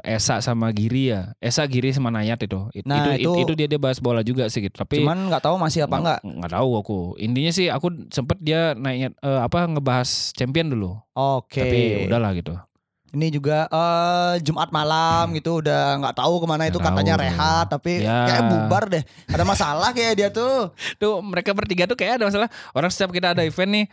eh, 0.05 0.13
Esa 0.13 0.45
sama 0.45 0.69
Giri 0.71 1.09
ya 1.09 1.33
Esa 1.41 1.65
Giri 1.65 1.89
sama 1.89 2.13
Nayat 2.13 2.37
itu 2.39 2.69
It- 2.71 2.85
Nah, 2.85 3.17
itu, 3.17 3.33
itu- 3.33 3.49
itu 3.49 3.53
dia 3.57 3.65
dia 3.67 3.81
bahas 3.81 3.97
bola 3.97 4.21
juga 4.21 4.45
sih 4.49 4.61
gitu 4.61 4.77
tapi 4.77 5.01
cuman 5.01 5.33
nggak 5.33 5.41
tahu 5.41 5.57
masih 5.57 5.81
apa 5.83 5.97
enggak. 5.97 6.21
nggak 6.21 6.53
tahu 6.53 6.71
aku 6.77 6.99
intinya 7.17 7.49
sih 7.49 7.73
aku 7.73 7.89
sempet 8.09 8.37
dia 8.39 8.77
naiknya 8.77 9.17
eh, 9.19 9.41
apa 9.41 9.65
ngebahas 9.67 10.37
champion 10.37 10.69
dulu 10.69 11.01
Oke. 11.17 11.59
tapi 11.59 11.79
udahlah 12.05 12.37
gitu 12.37 12.61
Ini 13.09 13.27
juga 13.31 13.65
eh 13.67 14.35
Jumat 14.41 14.69
malam 14.69 15.33
gitu 15.33 15.59
udah 15.59 15.97
nggak 15.97 16.15
tahu 16.15 16.35
ke 16.39 16.47
mana 16.47 16.65
itu 16.65 16.77
Nggak 16.77 16.93
katanya 16.93 17.15
tahu. 17.15 17.25
rehat 17.25 17.67
tapi 17.67 17.93
Ya. 17.99 18.19
kayak 18.25 18.43
bubar 18.47 18.85
deh. 18.87 19.03
Ada 19.27 19.45
masalah 19.45 19.91
kayak 19.91 20.15
dia 20.15 20.29
tuh. 20.29 20.71
tuh 20.95 21.21
mereka 21.21 21.51
bertiga 21.51 21.85
tuh 21.85 21.95
kayak 21.95 22.19
ada 22.19 22.27
masalah 22.27 22.49
orang 22.71 22.89
setiap 22.89 23.09
kita 23.11 23.33
ada 23.33 23.43
event 23.43 23.73
nih 23.73 23.87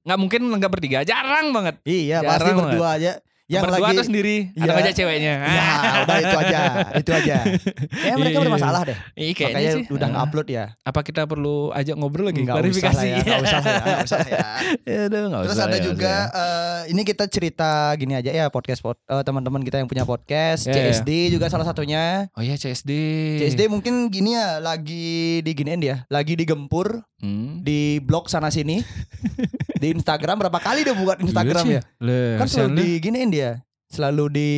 nggak 0.00 0.16
mungkin 0.18 0.40
nggak 0.50 0.72
bertiga 0.72 0.98
jarang 1.02 1.52
banget 1.52 1.76
Iya, 1.84 2.20
Jarang 2.20 2.32
pasti 2.32 2.50
banget. 2.50 2.64
berdua 2.72 2.88
aja. 2.90 3.12
Yang 3.50 3.62
berdua 3.66 3.78
lagi 3.82 3.90
atau 3.92 4.06
sendiri 4.06 4.36
ada 4.48 4.62
Iya. 4.62 4.72
ngajak 4.72 4.94
ceweknya 4.94 5.32
Ya, 5.42 5.66
udah 6.00 6.16
itu 6.16 6.36
aja. 6.38 6.60
Itu 6.96 7.10
aja. 7.12 7.36
Kayaknya 8.00 8.16
mereka 8.16 8.30
Iya. 8.32 8.44
bermasalah 8.46 8.80
deh. 8.86 8.98
Kayaknya 9.12 9.44
Makanya 9.44 9.70
sih 9.72 9.84
udah 9.90 10.06
Ah. 10.06 10.12
nge-upload 10.14 10.48
ya. 10.48 10.64
apa 10.80 11.00
kita 11.00 11.22
perlu 11.24 11.56
ajak 11.70 11.94
ngobrol 11.94 12.26
lagi 12.26 12.40
Nggak 12.40 12.62
usah 12.64 12.92
lah 12.92 13.04
ya, 13.04 13.16
nggak 13.18 13.42
usah 13.42 13.60
ya, 13.60 13.74
nggak 13.76 14.06
usah 14.06 14.20
ya. 14.24 14.46
Aduh, 15.04 15.22
nggak 15.26 15.40
Terus 15.42 15.52
usah 15.52 15.64
ada 15.64 15.74
ya, 15.74 15.82
juga 15.82 15.98
nggak 15.98 16.30
usah 16.30 16.46
eh, 16.78 16.80
ini 16.88 17.02
kita 17.04 17.24
cerita 17.26 17.70
gini 17.94 18.14
aja 18.14 18.30
ya 18.30 18.46
podcast 18.48 18.80
pod, 18.80 18.96
eh, 19.00 19.22
teman-teman 19.22 19.60
kita 19.60 19.76
yang 19.76 19.86
punya 19.86 20.02
podcast 20.02 20.64
Ya, 20.64 20.72
ya. 20.72 20.90
CSD 20.92 21.10
juga 21.28 21.46
salah 21.46 21.64
satunya. 21.64 21.98
ya. 22.22 22.32
oh 22.32 22.42
iya 22.42 22.54
CSD 22.54 22.90
CSD 23.36 23.66
mungkin 23.66 24.06
gini 24.08 24.32
ya 24.32 24.58
lagi 24.58 25.10
diginiin 25.40 25.80
dia, 25.80 25.96
lagi 26.06 26.32
digempur 26.32 27.02
Hmm. 27.18 27.60
di 27.60 27.98
blog 27.98 28.26
sana 28.26 28.48
sini. 28.48 28.80
di 29.80 29.90
Instagram 29.90 30.36
berapa 30.38 30.58
kali 30.58 30.84
dia 30.84 30.92
buat 30.92 31.16
Instagram 31.18 31.64
Iya 31.64 31.72
ya? 31.72 31.82
sih. 31.82 32.04
Le, 32.04 32.20
Kan 32.36 32.46
selalu 32.46 32.68
lu. 32.68 32.78
diginiin 32.78 33.30
dia. 33.30 33.50
Selalu 33.88 34.24
di 34.30 34.50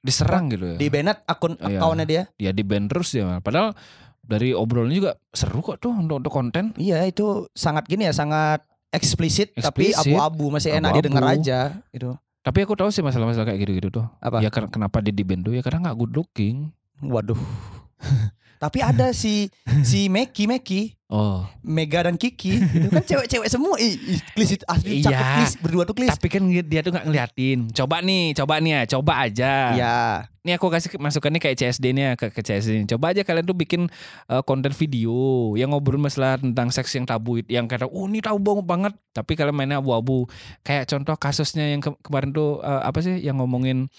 diserang 0.00 0.48
gitu 0.48 0.64
ya. 0.64 0.76
di 0.76 0.86
banned 0.88 1.18
akun 1.26 1.52
Iya. 1.58 1.78
akunnya 1.78 2.06
dia. 2.06 2.22
ya 2.36 2.50
di 2.50 2.62
band 2.62 2.88
terus 2.88 3.12
ya. 3.12 3.38
Padahal 3.40 3.74
dari 4.20 4.54
obrolannya 4.54 4.96
juga 4.96 5.12
seru 5.28 5.60
kok 5.60 5.76
tuh 5.78 5.92
untuk, 5.92 6.16
untuk 6.18 6.32
konten. 6.32 6.72
Iya, 6.76 7.02
itu 7.04 7.50
sangat 7.52 7.84
gini 7.84 8.06
ya, 8.06 8.14
sangat 8.14 8.62
eksplisit, 8.88 9.52
tapi 9.54 9.90
abu-abu 9.92 10.50
masih 10.50 10.72
enak 10.72 10.90
Abu-abu. 10.90 11.02
didengar 11.04 11.24
aja 11.28 11.60
gitu. 11.90 12.14
Tapi 12.40 12.58
aku 12.64 12.72
tahu 12.72 12.88
sih 12.88 13.02
masalah-masalah 13.02 13.46
kayak 13.46 13.60
gitu-gitu 13.60 13.88
tuh. 13.92 14.06
Apa? 14.16 14.40
Ya 14.40 14.48
ken- 14.48 14.70
kenapa 14.70 14.98
dia 14.98 15.12
di 15.12 15.20
band 15.20 15.44
tuh 15.44 15.52
ya 15.52 15.60
karena 15.60 15.90
nggak 15.90 15.98
good 15.98 16.14
looking. 16.14 16.72
Waduh. 17.00 17.36
Tapi 18.62 18.78
ada 18.80 19.12
si 19.12 19.48
si 19.82 20.06
Meki 20.06 20.44
Meki, 20.46 20.96
Oh. 21.10 21.42
Mega 21.60 22.06
dan 22.06 22.14
Kiki, 22.14 22.54
itu 22.56 22.86
kan 22.88 23.02
cewek-cewek 23.02 23.50
semua. 23.50 23.74
Ih, 23.76 23.98
klis 24.30 24.54
itu 24.54 24.64
asli 24.64 25.02
Iya. 25.02 25.10
cakep 25.10 25.26
klis, 25.34 25.52
berdua 25.58 25.82
tuh 25.82 25.92
klis. 25.92 26.06
Tapi 26.08 26.30
kan 26.30 26.38
dia 26.46 26.80
tuh 26.80 26.94
nggak 26.94 27.02
ngeliatin. 27.02 27.66
Coba 27.68 27.98
nih, 27.98 28.30
coba 28.32 28.54
nih 28.56 28.70
ya, 28.70 28.82
coba 28.88 29.12
aja. 29.20 29.52
Iya. 29.74 29.98
Nih 30.40 30.54
aku 30.54 30.70
kasih 30.70 30.96
masukan 30.96 31.34
nih 31.34 31.42
kayak 31.42 31.56
CSD 31.58 31.90
nih 31.90 32.04
ya 32.04 32.12
ke, 32.14 32.30
ke 32.30 32.40
CSD. 32.40 32.72
nih. 32.78 32.88
Coba 32.88 33.10
aja 33.10 33.20
kalian 33.20 33.42
tuh 33.42 33.52
bikin 33.52 33.90
eh, 34.24 34.42
konten 34.42 34.70
video 34.70 35.12
yang 35.52 35.74
ngobrol 35.74 35.98
masalah 35.98 36.38
tentang 36.38 36.70
seks 36.70 36.94
yang 36.94 37.04
tabu 37.04 37.42
yang 37.44 37.66
kata, 37.66 37.84
"Oh, 37.84 38.06
ini 38.06 38.22
tabu 38.22 38.38
banget." 38.62 38.94
Tapi 39.10 39.34
kalian 39.34 39.52
mainnya 39.52 39.82
abu-abu. 39.82 40.30
Kayak 40.62 40.86
contoh 40.88 41.18
kasusnya 41.18 41.66
yang 41.68 41.82
ke- 41.82 41.98
kemarin 42.00 42.30
tuh 42.30 42.62
eh, 42.62 42.82
apa 42.86 43.02
sih 43.02 43.18
yang 43.18 43.36
ngomongin 43.36 43.90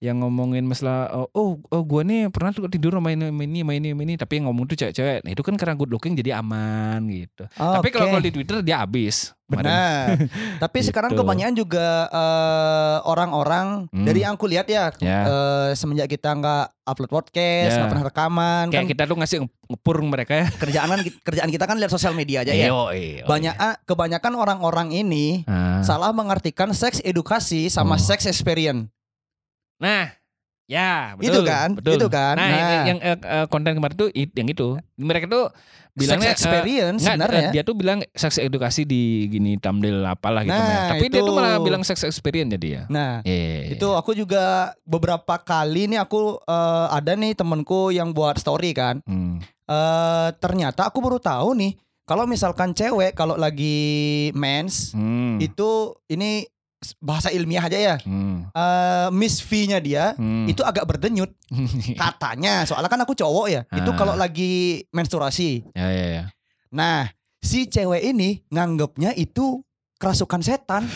yang 0.00 0.16
ngomongin 0.18 0.64
masalah 0.64 1.12
eh, 1.12 1.28
oh 1.30 1.60
oh 1.60 1.82
gua 1.84 2.00
nih 2.00 2.32
pernah 2.32 2.50
tuh 2.50 2.64
tidur 2.66 2.96
sama 2.96 3.12
ini 3.12 3.28
sama 3.28 3.44
ini 3.44 3.60
sama 3.60 3.72
ini 3.74 3.88
sama 3.92 4.02
ini 4.02 4.14
tapi 4.16 4.32
yang 4.34 4.48
ngomong 4.48 4.64
tuh 4.64 4.76
cewek-cewek. 4.76 5.20
Nah, 5.20 5.30
itu 5.30 5.42
kan 5.42 5.54
karena 5.54 5.74
good 5.74 5.88
looking 5.88 6.14
jadi 6.14 6.40
aman 6.40 7.04
gitu. 7.06 7.44
Tapi 7.52 7.88
kalau 7.88 8.08
Oke. 8.08 8.12
kalau 8.16 8.22
di 8.22 8.32
Twitter 8.32 8.56
dia 8.60 8.80
habis. 8.80 9.36
Kemarin. 9.44 9.66
Benar. 9.66 10.06
Tapi 10.62 10.78
sekarang 10.80 11.10
Gitu. 11.10 11.20
kebanyakan 11.20 11.54
juga 11.54 11.86
eh, 12.08 12.98
orang-orang 13.04 13.66
Hmm. 13.88 14.04
dari 14.04 14.22
yang 14.22 14.34
aku 14.34 14.46
lihat 14.46 14.66
ya, 14.66 14.88
Ya. 14.96 15.20
eh, 15.22 15.70
semenjak 15.74 16.08
kita 16.08 16.32
nggak 16.32 16.64
upload 16.86 17.10
podcast, 17.10 17.68
Ya. 17.68 17.76
nggak 17.76 17.90
pernah 17.90 18.06
rekaman, 18.06 18.64
Kayak 18.66 18.78
kan 18.78 18.86
kita 18.88 19.02
tuh 19.04 19.16
ngasih 19.18 19.38
ngepur 19.68 19.96
mereka 20.00 20.32
ya. 20.34 20.46
kerjaan 20.54 20.88
kan 20.88 21.00
kerjaan 21.20 21.50
kita 21.50 21.64
kan 21.66 21.76
lihat 21.76 21.90
sosial 21.90 22.14
media 22.14 22.40
aja 22.40 22.52
ya. 22.52 22.70
Iyo. 22.70 23.26
Banyak 23.26 23.54
ah, 23.54 23.74
kebanyakan 23.82 24.32
orang-orang 24.32 24.94
ini 24.94 25.42
Ah. 25.44 25.82
salah 25.82 26.08
mengartikan 26.10 26.70
seks 26.70 27.02
edukasi 27.02 27.68
sama 27.68 27.94
Oh. 27.94 28.00
seks 28.00 28.24
experience. 28.24 28.88
Nah, 29.80 30.12
ya 30.66 31.16
Itu 31.16 31.40
betul, 31.40 31.44
kan, 31.44 31.68
betul. 31.74 31.92
itu 31.96 32.06
kan. 32.06 32.34
Nah, 32.36 32.46
yang, 32.46 32.60
Nah. 32.60 32.84
yang 32.86 32.98
eh, 33.00 33.16
eh, 33.18 33.46
konten 33.46 33.72
kemarin 33.72 33.96
tuh 33.96 34.08
it- 34.12 34.30
yang 34.32 34.46
itu, 34.46 34.76
mereka 34.94 35.26
tuh 35.26 35.48
bilangnya 35.90 36.30
Sex 36.30 36.38
experience 36.38 37.00
eh, 37.00 37.02
nggak, 37.02 37.16
sebenarnya. 37.18 37.42
eh, 37.42 37.52
dia 37.52 37.62
tuh 37.62 37.74
bilang 37.74 37.98
seks 38.14 38.38
edukasi 38.38 38.84
di 38.84 39.02
gini 39.26 39.56
thumbnail 39.56 40.06
apalah 40.06 40.44
gitu. 40.44 40.54
Nah. 40.54 40.94
Tapi 40.94 41.08
dia 41.08 41.18
itu. 41.18 41.26
tuh 41.26 41.34
malah 41.34 41.58
bilang 41.58 41.82
seks 41.82 42.04
experience 42.04 42.52
jadi 42.52 42.68
ya. 42.70 42.82
Nah, 42.86 43.12
Iya. 43.22 43.74
itu 43.74 43.88
aku 43.90 44.14
juga 44.14 44.44
beberapa 44.84 45.34
kali 45.36 45.88
nih 45.88 45.98
aku 45.98 46.38
eh, 46.38 46.86
ada 46.88 47.12
nih 47.12 47.34
temenku 47.34 47.90
yang 47.90 48.12
buat 48.12 48.36
story 48.36 48.70
kan. 48.72 49.02
Hmm. 49.02 49.42
eh 49.66 50.28
ternyata 50.36 50.82
aku 50.84 50.98
baru 50.98 51.18
tahu 51.18 51.54
nih 51.54 51.74
kalau 52.02 52.26
misalkan 52.26 52.70
cewek 52.70 53.14
kalau 53.14 53.34
lagi 53.34 53.78
mens 54.32 54.90
Hmm. 54.90 55.38
itu 55.38 55.70
ini 56.06 56.42
bahasa 56.96 57.28
ilmiah 57.28 57.60
aja 57.62 57.76
ya. 57.76 57.96
Hmm. 58.00 58.48
Eh 58.50 59.08
Miss 59.12 59.40
V-nya 59.40 59.78
dia 59.78 60.16
Hmm. 60.16 60.48
itu 60.48 60.60
agak 60.60 60.84
berdenyut 60.84 61.28
katanya. 62.00 62.64
Soalnya 62.64 62.88
kan 62.88 63.00
aku 63.00 63.12
cowok 63.12 63.46
ya. 63.48 63.62
Itu 63.70 63.92
Ah. 63.92 63.96
kalau 63.96 64.14
lagi 64.14 64.84
menstruasi. 64.90 65.64
ya 65.72 65.88
ya 65.88 66.06
ya. 66.10 66.24
Nah, 66.70 67.10
si 67.38 67.66
cewek 67.66 68.00
ini 68.06 68.40
nganggapnya 68.48 69.12
itu 69.12 69.60
kerasukan 69.96 70.40
setan. 70.40 70.88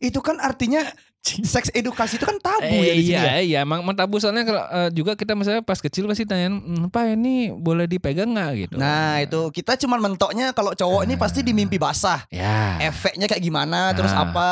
itu 0.00 0.18
kan 0.20 0.36
artinya 0.36 0.84
seks 1.24 1.72
edukasi 1.72 2.14
itu 2.14 2.24
kan 2.24 2.36
tabu 2.36 2.68
ya 2.76 2.84
Eh, 2.86 2.94
di 2.94 3.02
sini. 3.02 3.10
iya 3.10 3.22
ya. 3.24 3.34
iya 3.40 3.58
emang 3.60 3.80
emang 3.80 3.94
tabu 3.94 4.16
soalnya 4.16 4.44
kalau 4.44 4.60
eh, 4.62 4.90
juga 4.90 5.12
kita 5.14 5.32
misalnya 5.32 5.60
pas 5.60 5.76
kecil 5.76 6.04
pasti 6.04 6.22
tanya 6.22 6.48
"Hmm, 6.48 6.86
pak 6.86 7.10
ini 7.10 7.48
boleh 7.50 7.84
dipegang 7.84 8.28
nggak 8.30 8.50
gitu 8.62 8.76
Nah, 8.76 9.18
itu 9.18 9.40
kita 9.50 9.74
cuman 9.78 9.98
mentoknya 10.02 10.52
kalau 10.52 10.72
cowok 10.72 11.02
ini 11.02 11.14
pasti 11.14 11.40
di 11.40 11.50
mimpi 11.50 11.76
basah. 11.76 12.28
ya 12.28 12.76
Efeknya 12.78 13.24
kayak 13.26 13.40
gimana, 13.40 13.90
terus 13.90 14.10
Ah. 14.10 14.26
apa 14.26 14.48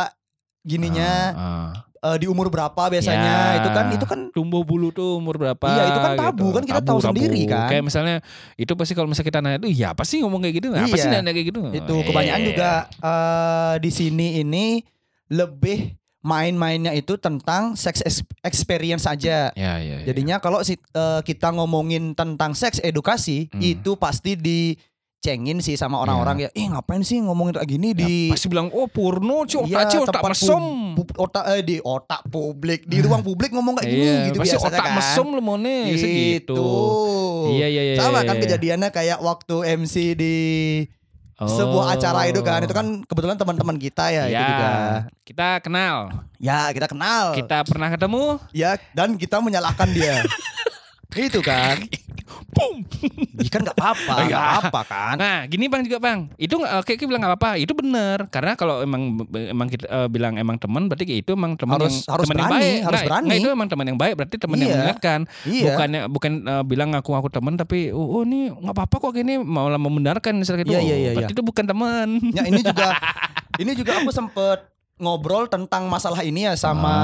gininya 0.61 1.13
Ah, 1.31 1.45
ah. 2.01 2.09
eh, 2.09 2.17
di 2.17 2.27
umur 2.27 2.49
berapa 2.49 2.83
biasanya. 2.89 3.35
Ya. 3.51 3.59
Itu 3.59 3.69
kan 3.69 3.87
itu 3.91 4.05
kan 4.05 4.21
tumbuh 4.31 4.63
bulu 4.63 4.89
tuh 4.91 5.19
umur 5.19 5.37
berapa 5.37 5.67
Iya, 5.69 5.85
itu 5.87 6.01
kan 6.01 6.13
tabu, 6.17 6.41
gitu. 6.43 6.57
kan 6.57 6.65
kita 6.65 6.81
tahu 6.83 6.99
sendiri 7.01 7.41
kan. 7.45 7.69
kayak 7.69 7.85
misalnya 7.85 8.17
itu 8.57 8.73
pasti 8.73 8.93
kalau 8.93 9.07
misalnya 9.07 9.29
kita 9.29 9.39
nanya 9.41 9.59
tuh 9.59 9.69
ya 9.69 9.93
apa 9.93 10.03
sih 10.03 10.19
ngomong 10.19 10.41
kayak 10.41 10.55
gitu 10.57 10.67
apa 10.73 10.89
sih 10.91 11.05
Iya. 11.05 11.21
nanya 11.21 11.31
kayak 11.31 11.47
gitu 11.47 11.61
itu 11.71 11.95
kebanyakan 12.03 12.41
juga 12.43 12.71
eh, 12.89 13.75
di 13.79 13.91
sini 13.91 14.41
ini 14.41 14.67
lebih 15.29 16.01
main-mainnya 16.23 16.91
itu 16.93 17.15
tentang 17.17 17.75
sex 17.75 17.99
ex- 18.01 18.23
experience 18.41 19.05
saja. 19.05 19.51
ya 19.51 19.73
ya, 19.77 19.99
ya. 19.99 20.07
Jadinya 20.07 20.39
kalau 20.39 20.63
si, 20.63 20.75
eh, 20.75 21.21
kita 21.21 21.51
ngomongin 21.51 22.13
tentang 22.13 22.53
seks 22.53 22.79
edukasi 22.79 23.47
Hmm. 23.49 23.59
itu 23.61 23.95
pasti 23.95 24.39
dicengin 24.39 25.59
sih 25.59 25.75
sama 25.75 25.99
orang-orang 25.99 26.41
ya. 26.41 26.51
Eh 26.53 26.65
ngapain 26.65 27.01
sih 27.01 27.19
ngomongin 27.19 27.55
kayak 27.55 27.69
gini 27.69 27.91
Ya, 27.91 27.99
di 28.01 28.13
pasti 28.29 28.47
bilang 28.47 28.71
oh 28.71 28.87
purno 28.87 29.43
ci 29.45 29.59
Iya, 29.61 29.67
otak 29.77 29.87
ci 29.89 29.97
otak 29.99 30.23
mesem 30.25 30.63
pub- 30.93 31.07
pub- 31.09 31.19
otak 31.21 31.45
eh, 31.49 31.63
di 31.65 31.77
otak 31.79 32.23
publik 32.25 32.81
di 32.85 32.99
ruang 32.99 33.21
publik 33.21 33.51
ngomong 33.51 33.75
kayak 33.77 33.89
gini 33.89 34.03
Iya, 34.05 34.27
gitu 34.29 34.39
pasti 34.39 34.55
biasanya 34.57 34.71
otak 34.73 34.85
kan. 34.85 34.95
mesem 34.97 35.27
lu 35.29 35.41
mau 35.41 35.57
nih 35.57 35.83
Gitu. 35.85 35.99
segitu 36.01 36.65
iya 37.51 37.67
iya 37.67 37.83
iya 37.85 37.95
Sama 37.97 38.19
iya, 38.21 38.29
kan 38.29 38.37
iya. 38.37 38.43
kejadiannya 38.43 38.91
kayak 38.91 39.19
waktu 39.21 39.55
MC 39.77 39.95
di 40.15 40.37
sebuah 41.49 41.97
acara 41.97 42.27
itu 42.27 42.41
kan. 42.41 42.61
Itu 42.63 42.75
kan 42.75 42.87
kebetulan 43.07 43.37
teman-teman 43.39 43.77
kita 43.79 44.11
ya, 44.11 44.25
itu 44.29 44.35
Ya, 44.35 44.47
juga. 44.47 44.71
kita 45.23 45.49
kenal, 45.63 45.97
Ya, 46.39 46.71
kita 46.71 46.87
kenal. 46.87 47.35
kita 47.35 47.63
pernah 47.65 47.89
ketemu. 47.91 48.39
Ya, 48.51 48.77
dan 48.93 49.15
kita 49.15 49.39
menyalahkan 49.39 49.89
dia. 49.91 50.23
itu 51.13 51.41
kan. 51.45 51.77
Boom. 52.49 52.85
Ya 53.35 53.49
kan 53.49 53.61
nggak 53.63 53.75
apa-apa, 53.75 54.15
Iya. 54.21 54.29
nggak 54.29 54.49
apa 54.63 54.81
kan. 54.85 55.15
Nah, 55.17 55.39
gini 55.47 55.67
bang 55.67 55.83
juga 55.83 55.99
bang, 55.99 56.29
itu 56.37 56.53
kayak 56.59 57.01
bilang 57.03 57.21
nggak 57.21 57.33
apa-apa, 57.33 57.51
itu 57.57 57.73
benar. 57.73 58.29
Karena 58.29 58.53
kalau 58.55 58.81
emang 58.81 59.17
emang 59.33 59.67
kita 59.67 59.85
eh, 59.85 60.09
bilang 60.09 60.37
emang 60.37 60.57
teman, 60.57 60.85
berarti 60.85 61.05
kayak 61.05 61.21
itu 61.23 61.33
emang 61.33 61.57
teman 61.57 61.81
Harus- 61.81 62.05
yang 62.05 62.13
harus 62.13 62.27
teman 62.27 62.37
yang 62.39 62.51
baik. 62.51 62.61
harus 62.61 62.93
Nggak, 62.93 63.09
berani. 63.09 63.25
nggak, 63.25 63.39
itu 63.39 63.49
emang 63.51 63.69
teman 63.69 63.87
yang 63.87 63.99
baik, 63.99 64.15
berarti 64.15 64.37
teman 64.37 64.55
yang 64.55 64.63
Iya. 64.63 64.77
mengingatkan. 64.77 65.21
Iya. 65.43 65.65
Bukannya 65.67 66.01
bukan 66.07 66.33
eh, 66.45 66.63
bilang 66.63 66.89
ngaku 66.93 67.11
aku 67.15 67.29
teman, 67.31 67.55
tapi 67.57 67.79
oh, 67.89 68.07
oh 68.13 68.23
ini 68.23 68.53
nggak 68.53 68.75
apa-apa 68.75 68.97
kok 69.01 69.13
gini 69.13 69.35
malah 69.39 69.81
membenarkan 69.81 70.37
misalnya 70.37 70.63
gitu. 70.63 70.73
Iya, 70.73 70.83
iya, 70.83 70.97
iya, 70.99 71.11
berarti 71.15 71.33
itu 71.33 71.43
bukan 71.43 71.65
teman. 71.65 72.09
Ya 72.31 72.45
ini 72.45 72.61
juga 72.61 72.87
ini 73.63 73.73
juga 73.73 73.93
aku 73.97 74.13
sempet 74.13 74.61
ngobrol 75.01 75.49
tentang 75.49 75.89
masalah 75.89 76.21
ini 76.21 76.45
ya 76.45 76.55
sama 76.55 76.95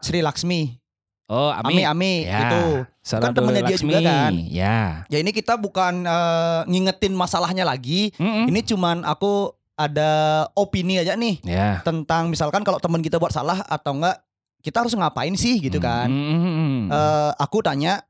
Sri 0.00 0.18
Laksmi. 0.18 0.79
Oh, 1.30 1.54
Ami 1.54 1.80
Ami. 1.80 1.82
Ami 1.86 2.12
Ya. 2.26 2.42
itu. 2.42 2.62
Salah 3.00 3.30
kan 3.30 3.38
temennya 3.38 3.62
dia 3.64 3.78
juga 3.78 4.02
kan? 4.02 4.32
Ya. 4.50 5.06
Ya 5.06 5.18
ini 5.18 5.30
kita 5.30 5.54
bukan 5.54 6.02
eh, 6.02 6.60
ngingetin 6.66 7.14
masalahnya 7.14 7.62
lagi. 7.62 8.10
Mm-mm. 8.18 8.50
Ini 8.50 8.60
cuman 8.66 9.06
aku 9.06 9.54
ada 9.78 10.10
opini 10.52 10.98
aja 10.98 11.14
nih 11.14 11.38
Ya. 11.40 11.80
tentang 11.80 12.28
misalkan 12.28 12.60
kalau 12.60 12.76
teman 12.76 13.00
kita 13.00 13.16
buat 13.16 13.30
salah 13.30 13.62
atau 13.64 13.96
enggak 13.96 14.18
kita 14.60 14.84
harus 14.84 14.92
ngapain 14.92 15.32
sih 15.34 15.62
gitu 15.62 15.78
kan. 15.78 16.10
Mm-mm. 16.10 16.90
Eh, 16.90 17.30
aku 17.38 17.62
tanya 17.62 18.02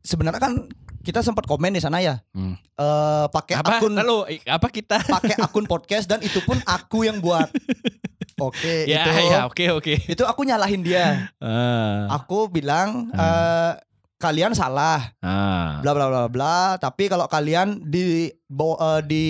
sebenarnya 0.00 0.40
kan 0.40 0.66
kita 1.02 1.18
sempat 1.18 1.44
komen 1.44 1.74
di 1.74 1.82
sana 1.82 1.98
ya. 1.98 2.22
Hmm. 2.32 2.54
Eh, 2.56 3.26
pakai 3.28 3.58
akun 3.58 3.92
Lalu 3.92 4.40
apa 4.42 4.66
kita? 4.66 4.96
pakai 5.04 5.34
akun 5.36 5.66
podcast 5.66 6.06
dan 6.06 6.18
itu 6.18 6.40
pun 6.40 6.56
aku 6.64 7.04
yang 7.04 7.20
buat. 7.20 7.52
Oke, 8.38 8.84
ya, 8.90 9.02
itu 9.02 9.10
ya, 9.26 9.40
oke, 9.44 9.64
oke. 9.74 9.94
itu 10.06 10.22
aku 10.22 10.42
nyalahin 10.42 10.80
dia. 10.80 11.28
Ah. 11.36 12.08
Aku 12.14 12.46
bilang 12.46 13.08
Hmm. 13.08 13.18
eh, 13.18 13.72
kalian 14.16 14.52
salah, 14.52 15.12
Ah. 15.18 15.80
bla 15.80 15.92
bla 15.92 16.06
bla 16.06 16.22
bla. 16.26 16.58
Tapi 16.76 17.06
kalau 17.06 17.26
kalian 17.26 17.82
di 17.82 18.30
baw- 18.46 18.78
eh, 18.78 19.00
di 19.02 19.26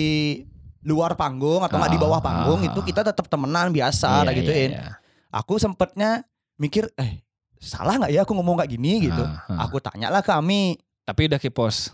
luar 0.83 1.15
panggung 1.15 1.59
atau 1.59 1.75
nggak 1.75 1.89
di 1.89 1.99
bawah 1.99 2.19
Ah, 2.19 2.23
panggung 2.23 2.59
ah, 2.59 2.67
itu 2.67 2.79
kita 2.81 3.01
tetap 3.01 3.25
temenan 3.25 3.71
biasa, 3.71 4.19
Iya, 4.19 4.25
lah 4.25 4.33
gituin. 4.33 4.69
iya, 4.69 4.81
iya. 4.81 4.93
Aku 5.33 5.55
sempetnya 5.55 6.27
mikir, 6.55 6.91
eh 6.95 7.23
salah 7.57 7.95
nggak 7.97 8.11
ya 8.11 8.21
aku 8.21 8.31
ngomong 8.31 8.59
kayak 8.59 8.71
gini 8.71 9.07
gitu. 9.07 9.23
Ah, 9.23 9.47
ah. 9.49 9.65
Aku 9.65 9.79
tanyalah 9.79 10.19
ke 10.19 10.29
Ami, 10.29 10.75
Tapi 11.03 11.27
udah 11.27 11.35
kipos. 11.37 11.91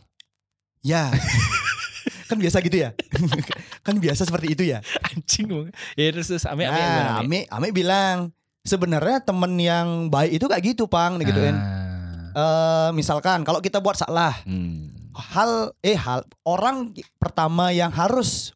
ya. 0.82 1.10
kan 2.30 2.38
biasa 2.38 2.62
gitu 2.62 2.78
ya, 2.80 2.94
kan 3.90 3.98
biasa 3.98 4.22
seperti 4.24 4.54
itu 4.54 4.64
ya. 4.70 4.80
Anjing 5.10 5.50
dong. 5.50 5.68
Ya 5.98 6.14
terus 6.14 6.30
terus 6.30 6.46
ame 6.46 6.64
ame. 6.64 6.78
Nah, 6.78 7.20
Ami, 7.20 7.40
Ami 7.50 7.74
bilang 7.74 8.30
sebenarnya 8.62 9.18
temen 9.20 9.58
yang 9.58 9.88
baik 10.08 10.38
itu 10.38 10.46
kayak 10.46 10.64
gitu, 10.64 10.86
pang, 10.86 11.18
gituin. 11.18 11.58
Ah. 11.58 11.90
Eh, 12.30 12.90
misalkan 12.94 13.42
kalau 13.42 13.58
kita 13.58 13.82
buat 13.82 13.98
salah, 13.98 14.38
Hmm. 14.46 14.94
hal 15.18 15.74
eh 15.82 15.98
hal 15.98 16.22
orang 16.46 16.94
pertama 17.18 17.74
yang 17.74 17.90
harus 17.90 18.54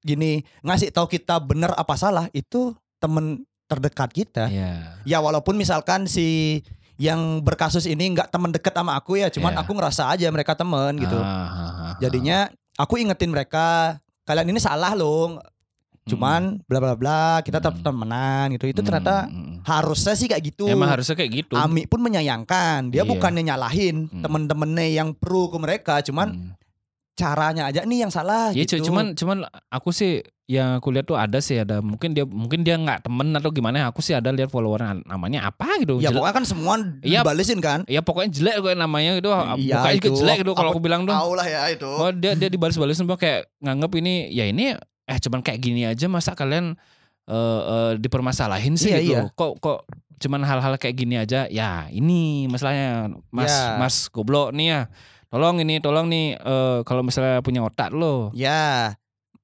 gini 0.00 0.44
ngasih 0.60 0.92
tahu 0.92 1.08
kita 1.08 1.40
benar 1.40 1.72
apa 1.74 1.92
salah 1.96 2.28
itu 2.32 2.76
temen 3.00 3.42
terdekat 3.66 4.10
kita. 4.12 4.44
Iya. 4.46 5.00
Ya 5.08 5.18
walaupun 5.18 5.56
misalkan 5.56 6.04
si 6.04 6.60
yang 7.00 7.40
berkasus 7.40 7.88
ini 7.88 8.12
nggak 8.12 8.28
temen 8.28 8.52
deket 8.52 8.76
sama 8.76 8.92
aku 8.92 9.16
ya, 9.16 9.32
cuman 9.32 9.56
Iya. 9.56 9.60
aku 9.64 9.70
ngerasa 9.72 10.02
aja 10.12 10.26
mereka 10.28 10.52
temen 10.52 11.00
gitu. 11.00 11.16
Ah, 11.16 11.48
ah. 11.48 11.92
Jadinya 11.96 12.52
aku 12.76 13.00
ingetin 13.00 13.32
mereka 13.32 13.96
kalian 14.30 14.46
ini 14.48 14.60
salah 14.62 14.94
loh. 14.94 15.42
Cuman 16.06 16.58
bla 16.64 16.78
bla 16.80 16.94
bla 16.94 17.24
kita 17.42 17.58
tetap 17.58 17.76
Hmm. 17.76 17.84
temenan 17.84 18.46
gitu. 18.54 18.66
Itu 18.66 18.80
Hmm, 18.80 18.88
ternyata 18.88 19.14
hmm, 19.26 19.34
hmm. 19.34 19.56
harusnya 19.62 20.14
sih 20.14 20.26
kayak 20.26 20.42
gitu. 20.54 20.64
Emang 20.66 20.90
harusnya 20.90 21.14
kayak 21.14 21.32
gitu. 21.44 21.54
Ami 21.54 21.86
pun 21.86 22.00
menyayangkan. 22.00 22.90
Dia 22.90 23.04
Iya. 23.04 23.10
bukannya 23.10 23.42
nyalahin 23.44 23.96
Hmm. 24.08 24.22
temen-temennya 24.22 24.86
yang 24.90 25.08
pro 25.12 25.50
ke 25.50 25.58
mereka, 25.58 25.94
cuman 26.02 26.28
Hmm. 26.30 26.50
Caranya 27.20 27.62
aja 27.64 27.80
nih 27.82 27.98
yang 28.00 28.08
salah 28.08 28.48
Ya 28.50 28.62
gitu. 28.62 28.78
cu- 28.78 28.88
cuman 28.88 29.12
cuman 29.12 29.38
aku 29.68 29.90
sih 29.90 30.20
yang 30.46 30.74
aku 30.74 30.90
lihat 30.90 31.04
tuh 31.04 31.14
ada 31.14 31.38
sih 31.38 31.56
ada 31.56 31.78
mungkin 31.78 32.10
dia 32.10 32.24
mungkin 32.24 32.60
dia 32.60 32.74
nggak 32.74 33.04
temen 33.04 33.30
atau 33.30 33.50
gimana 33.50 33.84
aku 33.84 34.00
sih 34.00 34.12
ada 34.12 34.28
lihat 34.28 34.48
followernya 34.48 35.04
namanya 35.04 35.44
apa 35.44 35.78
gitu 35.78 35.96
ya 35.96 36.08
Jelek- 36.08 36.16
pokoknya 36.16 36.34
kan 36.34 36.44
semua 36.44 36.74
Iya. 37.00 37.20
dibalesin 37.20 37.58
kan. 37.60 37.80
ya 37.86 38.00
pokoknya 38.00 38.30
jelek 38.32 38.56
gue 38.58 38.72
namanya 38.74 39.10
gitu 39.14 39.28
Iya, 39.28 39.54
mukanya 39.76 39.94
juga 39.94 40.08
itu. 40.08 40.16
jelek 40.16 40.36
gitu 40.40 40.52
kalau 40.52 40.70
Aku 40.70 40.80
bilang 40.80 41.04
tuh 41.04 41.12
Tahu 41.12 41.32
lah 41.34 41.46
ya 41.46 41.60
itu. 41.68 41.86
oh 41.86 42.10
dia 42.10 42.32
dia 42.34 42.48
dibalas-balas 42.48 42.96
semua 42.96 43.14
kayak 43.14 43.46
nganggep 43.58 43.92
ini 43.96 44.14
ya 44.28 44.44
ini 44.44 44.74
eh 45.04 45.18
cuman 45.18 45.38
kayak 45.40 45.60
gini 45.60 45.84
aja 45.84 46.06
masa 46.06 46.32
kalian 46.32 46.74
eh, 47.24 47.36
eh, 47.62 47.92
dipermasalahin 47.96 48.74
sih 48.74 48.90
Iya, 48.90 48.98
gitu 49.00 49.12
iya. 49.12 49.22
kok 49.30 49.52
kok 49.58 49.86
cuman 50.18 50.42
hal-hal 50.42 50.74
kayak 50.76 50.96
gini 50.96 51.14
aja 51.16 51.46
ya 51.46 51.86
ini 51.88 52.44
masalahnya 52.44 53.08
mas 53.28 53.48
Ya. 53.48 53.76
mas 53.76 53.96
goblok 54.06 54.50
nih 54.50 54.66
ya 54.68 54.80
tolong 55.30 55.62
ini 55.62 55.78
tolong 55.78 56.10
nih 56.10 56.34
eh, 56.36 56.78
kalau 56.82 57.06
misalnya 57.06 57.40
punya 57.40 57.62
otak 57.62 57.94
lo. 57.94 58.34
Ya, 58.34 58.94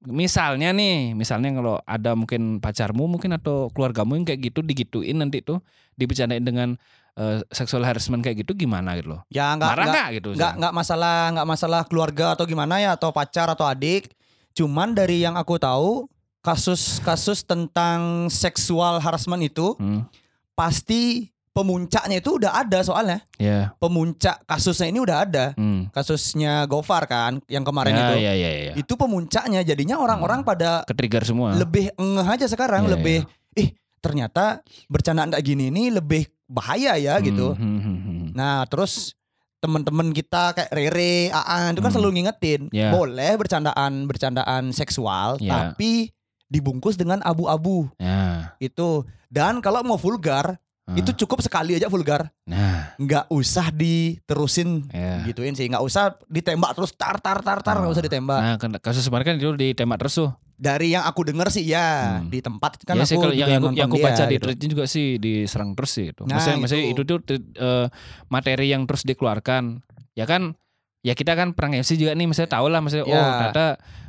misalnya 0.03 0.71
nih 0.71 1.15
misalnya 1.15 1.49
kalau 1.55 1.75
ada 1.83 2.13
mungkin 2.13 2.61
pacarmu 2.61 3.07
mungkin 3.09 3.33
atau 3.35 3.71
keluargamu 3.73 4.15
yang 4.15 4.25
kayak 4.27 4.51
gitu 4.53 4.59
digituin 4.61 5.17
nanti 5.17 5.41
tuh 5.41 5.63
dibicarain 5.97 6.43
dengan 6.43 6.77
eh, 7.17 7.41
sexual 7.49 7.81
harassment 7.81 8.21
kayak 8.21 8.45
gitu 8.45 8.53
gimana 8.53 8.93
gitu 8.99 9.17
loh? 9.17 9.21
Ya 9.31 9.55
nggak 9.57 9.69
marah 9.73 9.85
nggak 9.87 9.95
nggak 9.95 10.07
gitu 10.21 10.29
nggak 10.37 10.53
nggak 10.61 10.73
masalah 10.75 11.15
nggak 11.33 11.47
masalah 11.49 11.81
keluarga 11.89 12.25
atau 12.37 12.45
gimana 12.45 12.77
ya 12.77 12.93
atau 12.93 13.09
pacar 13.09 13.49
atau 13.49 13.65
adik. 13.65 14.11
Cuman 14.53 14.93
dari 14.93 15.21
yang 15.25 15.33
aku 15.37 15.57
tahu 15.57 16.05
kasus-kasus 16.41 17.43
tentang 17.43 18.31
seksual 18.31 19.03
harassment 19.03 19.43
itu 19.43 19.75
Hmm, 19.75 20.07
pasti 20.55 21.29
pemuncaknya 21.57 22.21
itu 22.21 22.37
udah 22.37 22.53
ada 22.55 22.79
soalnya. 22.81 23.25
ya 23.35 23.73
Pemuncak 23.75 24.45
kasusnya 24.45 24.87
ini 24.87 24.99
udah 25.01 25.17
ada. 25.19 25.45
hmm. 25.57 25.89
Kasusnya 25.89 26.63
Gofar 26.65 27.03
kan 27.03 27.41
yang 27.45 27.65
kemarin 27.65 27.91
ya, 27.91 28.01
itu. 28.03 28.13
ya 28.19 28.33
ya 28.33 28.49
ya 28.63 28.73
Itu 28.77 28.93
pemuncaknya 28.93 29.61
jadinya 29.61 29.97
orang-orang 29.97 30.45
pada 30.45 30.85
ketrigger 30.85 31.25
semua 31.25 31.57
lebih 31.57 31.89
ngeh 31.91 32.27
aja 32.27 32.45
sekarang, 32.45 32.85
Iya, 32.85 32.91
lebih 32.93 33.17
ih 33.55 33.69
ternyata 33.97 34.61
bercandaan 34.85 35.33
kayak 35.33 35.41
gini 35.43 35.67
ini 35.67 35.89
lebih 35.89 36.29
bahaya 36.45 36.93
ya 36.95 37.17
gitu. 37.19 37.51
Hmm, 37.51 37.81
hmm, 37.81 37.81
hmm, 37.81 37.97
hmm. 37.99 38.27
Nah, 38.31 38.63
terus 38.63 39.17
teman-teman 39.57 40.13
kita 40.13 40.53
kayak 40.53 40.69
Rere, 40.69 41.33
Aan 41.33 41.73
itu 41.73 41.81
kan 41.81 41.89
Hmm. 41.89 41.97
selalu 41.97 42.11
ngingetin, 42.15 42.61
Ya. 42.69 42.93
boleh 42.93 43.33
bercandaan 43.35 44.05
bercandaan 44.05 44.69
seksual 44.69 45.41
Ya. 45.41 45.73
tapi 45.73 46.13
dibungkus 46.47 46.95
dengan 46.95 47.19
abu-abu 47.21 47.89
ya 47.97 48.53
itu. 48.57 49.03
Dan 49.27 49.59
kalau 49.59 49.83
mau 49.83 49.97
vulgar, 49.97 50.55
Ah. 50.87 50.95
Itu 50.95 51.11
cukup 51.13 51.39
sekali 51.39 51.75
aja 51.75 51.85
vulgar. 51.85 52.31
Nah, 52.43 52.95
Nggak 52.95 53.27
usah 53.27 53.67
diterusin 53.69 54.87
ya. 54.87 55.19
gituin 55.23 55.51
sih. 55.51 55.67
Nggak 55.67 55.83
usah 55.83 56.15
ditembak 56.25 56.71
terus 56.73 56.91
tar 56.93 57.19
tar 57.19 57.39
tar 57.39 57.59
tar 57.59 57.75
nggak 57.77 57.91
usah 57.91 58.01
ditembak. 58.01 58.39
Nah, 58.39 58.55
kan 58.55 58.71
kasus 58.79 59.03
kemarin 59.03 59.25
kan 59.25 59.35
itu 59.35 59.51
ditembak 59.53 59.99
terus 59.99 60.15
tuh. 60.15 60.31
Dari 60.55 60.89
yang 60.89 61.03
aku 61.03 61.21
denger 61.21 61.51
sih 61.51 61.67
ya 61.67 62.17
Hmm. 62.17 62.31
di 62.31 62.39
tempat 62.39 62.81
kan 62.81 62.95
ya 62.95 63.03
aku 63.03 63.05
sih 63.05 63.15
kalau 63.15 63.29
yang, 63.29 63.45
yang, 63.51 63.61
aku- 63.61 63.75
yang 63.75 63.89
aku 63.89 63.97
dia 63.97 64.05
baca 64.07 64.23
di 64.25 64.35
gitu. 64.35 64.47
juga 64.69 64.83
sih 64.87 65.07
diserang 65.17 65.75
terus 65.75 65.91
sih 65.91 66.09
itu. 66.09 66.23
Nah, 66.23 66.33
maksudnya, 66.33 66.57
maksudnya 66.57 66.85
itu. 66.87 67.01
itu 67.03 67.13
tuh 67.19 67.19
eh, 67.37 67.85
materi 68.25 68.67
yang 68.67 68.83
terus 68.83 69.03
dikeluarkan. 69.03 69.83
Ya 70.15 70.23
kan 70.23 70.55
ya 71.03 71.13
kita 71.13 71.35
kan 71.35 71.51
perang 71.51 71.75
MC 71.75 71.93
juga 71.95 72.11
nih 72.11 72.25
misalnya 72.25 72.51
tahu 72.53 72.67
lah 72.67 72.79
misalnya 72.79 73.05
oh 73.05 73.13
Ya. 73.13 73.27
ternyata 73.37 73.65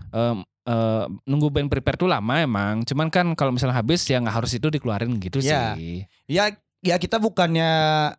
em, 0.09 0.37
eh, 0.65 1.05
nunggu 1.27 1.49
band 1.51 1.69
prepare 1.69 1.97
tuh 1.97 2.07
lama 2.07 2.35
emang. 2.39 2.81
Cuman 2.83 3.09
kan 3.09 3.27
kalau 3.35 3.51
misalnya 3.51 3.77
habis 3.77 4.01
ya 4.05 4.17
nggak 4.17 4.37
harus 4.37 4.53
itu 4.53 4.67
dikeluarin 4.67 5.19
gitu 5.19 5.43
Ya. 5.43 5.75
sih. 5.75 6.09
Ya 6.25 6.49
ya 6.81 6.97
kita 6.97 7.17
bukannya 7.17 7.71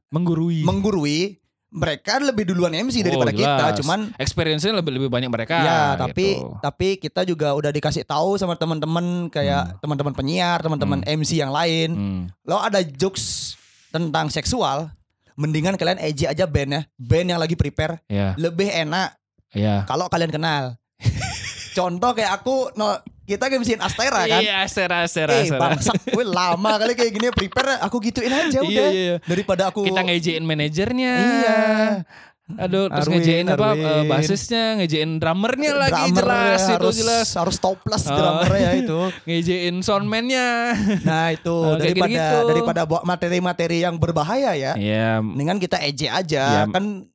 Menggurui. 0.09 0.61
menggurui. 0.61 1.37
Mereka 1.69 2.17
lebih 2.19 2.49
duluan 2.49 2.73
MC 2.73 2.99
Oh, 2.99 3.05
daripada 3.05 3.29
kita. 3.29 3.45
jelas. 3.61 3.77
Cuman 3.77 3.99
Experience-nya 4.17 4.73
lebih 4.73 4.89
lebih 4.91 5.05
banyak 5.07 5.29
mereka. 5.29 5.53
ya 5.55 5.79
tapi 5.95 6.33
gitu. 6.35 6.57
tapi 6.59 6.87
kita 6.97 7.21
juga 7.23 7.53
udah 7.53 7.69
dikasih 7.69 8.01
tahu 8.03 8.35
sama 8.35 8.57
teman-teman 8.57 9.29
kayak 9.29 9.77
teman-teman 9.77 10.09
penyiar, 10.11 10.57
teman-teman 10.59 11.05
MC 11.05 11.37
yang 11.37 11.49
lain. 11.49 11.89
Hmm. 11.93 12.21
Lo 12.41 12.57
ada 12.57 12.81
jokes 12.81 13.53
tentang 13.89 14.27
seksual, 14.27 14.89
mendingan 15.35 15.77
kalian 15.77 16.01
ejek 16.01 16.27
aja 16.27 16.43
band 16.43 16.71
ya. 16.71 16.81
Band 16.95 17.27
yang 17.27 17.39
lagi 17.39 17.53
prepare 17.53 18.01
Ya, 18.09 18.33
lebih 18.35 18.65
enak 18.65 19.13
ya. 19.53 19.85
kalau 19.85 20.09
kalian 20.09 20.33
kenal. 20.33 20.73
Contoh 21.71 22.11
kayak 22.11 22.33
aku 22.35 22.73
no 22.73 22.97
kita 23.29 23.45
MC 23.45 23.77
Astera 23.77 24.25
kan. 24.25 24.41
Iya, 24.41 24.65
sera 24.65 25.05
sera 25.05 25.37
Eh 25.37 25.53
bangsat 25.53 26.01
gue 26.03 26.25
lama 26.25 26.71
kali 26.75 26.93
kayak 26.93 27.11
gini 27.11 27.27
prepare 27.29 27.77
aku 27.77 28.01
gituin 28.01 28.33
aja 28.33 28.59
Iya, 28.59 28.65
udah 28.65 28.87
iya, 28.89 29.03
iya. 29.05 29.15
daripada 29.21 29.69
aku 29.69 29.85
Kita 29.85 30.01
ngejein 30.01 30.41
manajernya. 30.41 31.13
Iya. 31.13 31.59
Aduh, 32.49 32.89
terus 32.89 33.05
Arwin, 33.05 33.21
ngejein 33.21 33.45
apa 33.45 33.67
eh, 33.77 34.03
basisnya, 34.09 34.81
ngejein 34.81 35.21
drummernya 35.21 35.71
lagi 35.77 36.09
drummer 36.09 36.25
jelas 36.25 36.59
itu 36.59 36.73
harus 36.73 36.95
jelas. 36.97 37.27
harus 37.37 37.57
toples 37.61 38.03
Oh. 38.03 38.17
drummer 38.17 38.49
ya 38.51 38.71
itu. 38.73 38.99
Ngejein 39.29 39.75
soundman-nya. 39.79 40.73
Nah 41.05 41.29
itu 41.29 41.53
Oh, 41.53 41.77
daripada 41.77 42.09
gitu-gitu. 42.09 42.37
daripada 42.49 42.81
bawa 42.83 43.05
materi-materi 43.05 43.85
yang 43.85 44.01
berbahaya 44.01 44.57
ya, 44.57 44.73
Iya, 44.73 45.21
mendingan 45.21 45.61
kita 45.61 45.77
ejek 45.79 46.09
aja 46.09 46.65
Iya. 46.65 46.73
kan 46.73 47.05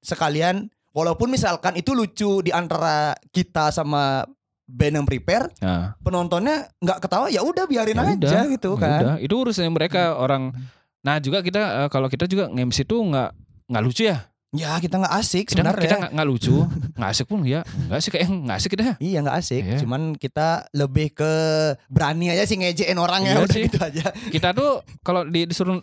sekalian 0.00 0.66
walaupun 0.90 1.30
misalkan 1.30 1.72
itu 1.74 1.94
lucu 1.94 2.42
di 2.42 2.50
antara 2.50 3.14
kita 3.30 3.70
sama 3.70 4.26
band 4.66 4.94
yang 5.02 5.06
prepare, 5.06 5.50
nah, 5.60 5.98
penontonnya 6.00 6.70
nggak 6.80 6.98
ketawa 7.02 7.26
ya 7.28 7.42
udah 7.44 7.64
biarin 7.66 7.98
ya 7.98 8.04
aja 8.14 8.16
udah, 8.16 8.42
gitu 8.56 8.70
ya 8.74 8.80
kan. 8.80 9.00
udah. 9.02 9.16
Itu 9.20 9.34
urusannya 9.42 9.72
mereka 9.74 10.16
orang. 10.16 10.54
Nah, 11.02 11.18
juga 11.18 11.42
kita 11.42 11.86
eh, 11.86 11.88
kalau 11.90 12.06
kita 12.06 12.30
juga 12.30 12.48
nge-MC 12.48 12.86
tuh 12.86 13.02
nggak 13.10 13.30
nggak 13.68 13.82
lucu 13.82 14.02
ya. 14.06 14.31
Ya 14.52 14.76
kita 14.76 15.00
nggak 15.00 15.16
asik 15.16 15.48
Kita 15.48 15.64
sebenarnya. 15.64 15.80
kita 15.80 15.96
nggak 16.12 16.28
lucu, 16.28 16.52
nggak 17.00 17.08
asik 17.08 17.24
pun 17.24 17.40
ya. 17.40 17.64
Nggak 17.64 17.98
asik 17.98 18.10
kayak 18.12 18.28
nggak 18.28 18.56
asik 18.60 18.70
kita. 18.70 18.82
Iya 19.00 19.18
nggak 19.24 19.36
asik, 19.38 19.62
Iya. 19.64 19.78
cuman 19.80 20.02
kita 20.14 20.48
lebih 20.72 21.08
ke 21.10 21.32
berani 21.88 22.28
aja 22.28 22.44
sih 22.44 22.60
ngejein 22.60 22.94
orang 22.94 23.24
ya 23.24 23.32
Iya 23.32 23.40
udah 23.40 23.48
sih. 23.48 23.64
gitu 23.64 23.80
aja. 23.80 24.04
Kita 24.12 24.52
tuh 24.52 24.84
kalau 25.00 25.24
di, 25.24 25.48
disuruh 25.48 25.80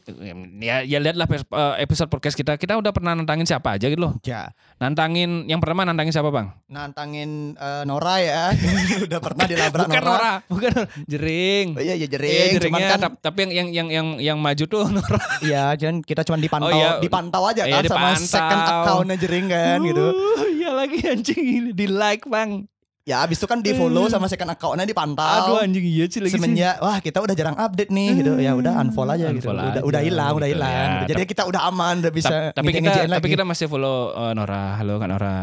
ya 0.60 0.86
ya 0.86 0.98
lihatlah 0.98 1.26
eh, 1.26 1.42
episode 1.82 2.08
podcast 2.08 2.38
kita, 2.38 2.56
kita 2.56 2.78
udah 2.78 2.94
pernah 2.94 3.12
nantangin 3.12 3.44
siapa 3.44 3.74
aja 3.74 3.90
gitu 3.90 3.98
loh. 4.00 4.14
Ya, 4.22 4.54
Nantangin 4.78 5.44
yang 5.44 5.58
pertama 5.58 5.82
nantangin 5.84 6.14
siapa, 6.14 6.30
Bang? 6.30 6.54
nantangin 6.70 7.58
eh, 7.58 7.84
Nora 7.84 8.22
ya, 8.22 8.54
udah 9.10 9.18
pernah 9.18 9.44
dilabrak 9.44 9.90
bukan 9.90 9.98
Nora. 10.00 10.14
Nora, 10.14 10.34
bukan. 10.46 10.72
Jering. 11.04 11.74
Oh, 11.74 11.82
iya, 11.82 11.98
iya 11.98 12.06
jering, 12.06 12.30
Iya, 12.30 12.62
cuman 12.62 12.78
jeringnya, 12.78 12.88
kan 12.88 13.00
tap- 13.02 13.18
tapi 13.20 13.40
yang 13.42 13.52
yang 13.52 13.68
yang 13.74 13.88
yang 13.90 14.08
yang 14.22 14.38
maju 14.38 14.64
tuh 14.64 14.86
Nora. 14.94 15.18
Iya, 15.42 15.74
jangan 15.74 16.00
kita 16.00 16.22
cuma 16.22 16.38
dipantau, 16.38 16.70
Oh, 16.70 16.78
iya. 16.78 17.02
dipantau 17.02 17.42
aja 17.44 17.66
Iya, 17.66 17.82
kan 17.82 17.84
sama 17.90 18.08
dipantau. 18.14 18.30
second 18.30 18.59
accountnya 18.68 19.16
jering 19.16 19.48
kan 19.48 19.80
gitu. 19.86 20.06
Uh, 20.12 20.48
Iya 20.60 20.72
lagi 20.76 21.00
anjing 21.06 21.72
di 21.72 21.86
like, 21.88 22.28
Bang. 22.28 22.68
Ya 23.10 23.26
abis 23.26 23.42
itu 23.42 23.50
kan 23.50 23.58
di 23.58 23.74
follow 23.74 24.06
sama 24.06 24.30
second 24.30 24.54
accountnya 24.54 24.86
Aduh 24.86 24.94
dipantau. 24.94 25.58
anjing 25.58 25.82
iya 25.82 26.06
sih 26.06 26.22
lagi 26.22 26.30
sih. 26.30 26.38
Semenjak 26.38 26.78
wah 26.78 27.02
kita 27.02 27.18
udah 27.18 27.34
jarang 27.34 27.58
update 27.58 27.90
nih 27.90 28.10
gitu. 28.16 28.32
Ya 28.38 28.54
udah 28.54 28.78
unfollow 28.78 29.18
aja 29.18 29.34
gitu. 29.34 29.50
Unfollow 29.50 29.66
Udah 29.66 29.74
aja, 29.74 29.82
udah 29.82 30.02
hilang, 30.06 30.32
udah 30.32 30.46
gitu 30.46 30.54
hilang. 30.54 30.70
ya. 30.70 30.86
gitu. 30.86 31.10
Jadi 31.10 31.24
kita 31.26 31.42
udah 31.44 31.62
aman, 31.66 31.94
udah 32.00 32.14
bisa 32.14 32.30
Ta- 32.30 32.54
tapi 32.54 32.70
kita 32.70 32.92
tapi 33.02 33.10
lagi. 33.10 33.34
kita 33.34 33.44
masih 33.44 33.66
follow 33.66 33.98
eh, 34.14 34.32
Nora. 34.38 34.78
Halo 34.78 34.94
Kak 34.96 35.08
Nora. 35.10 35.38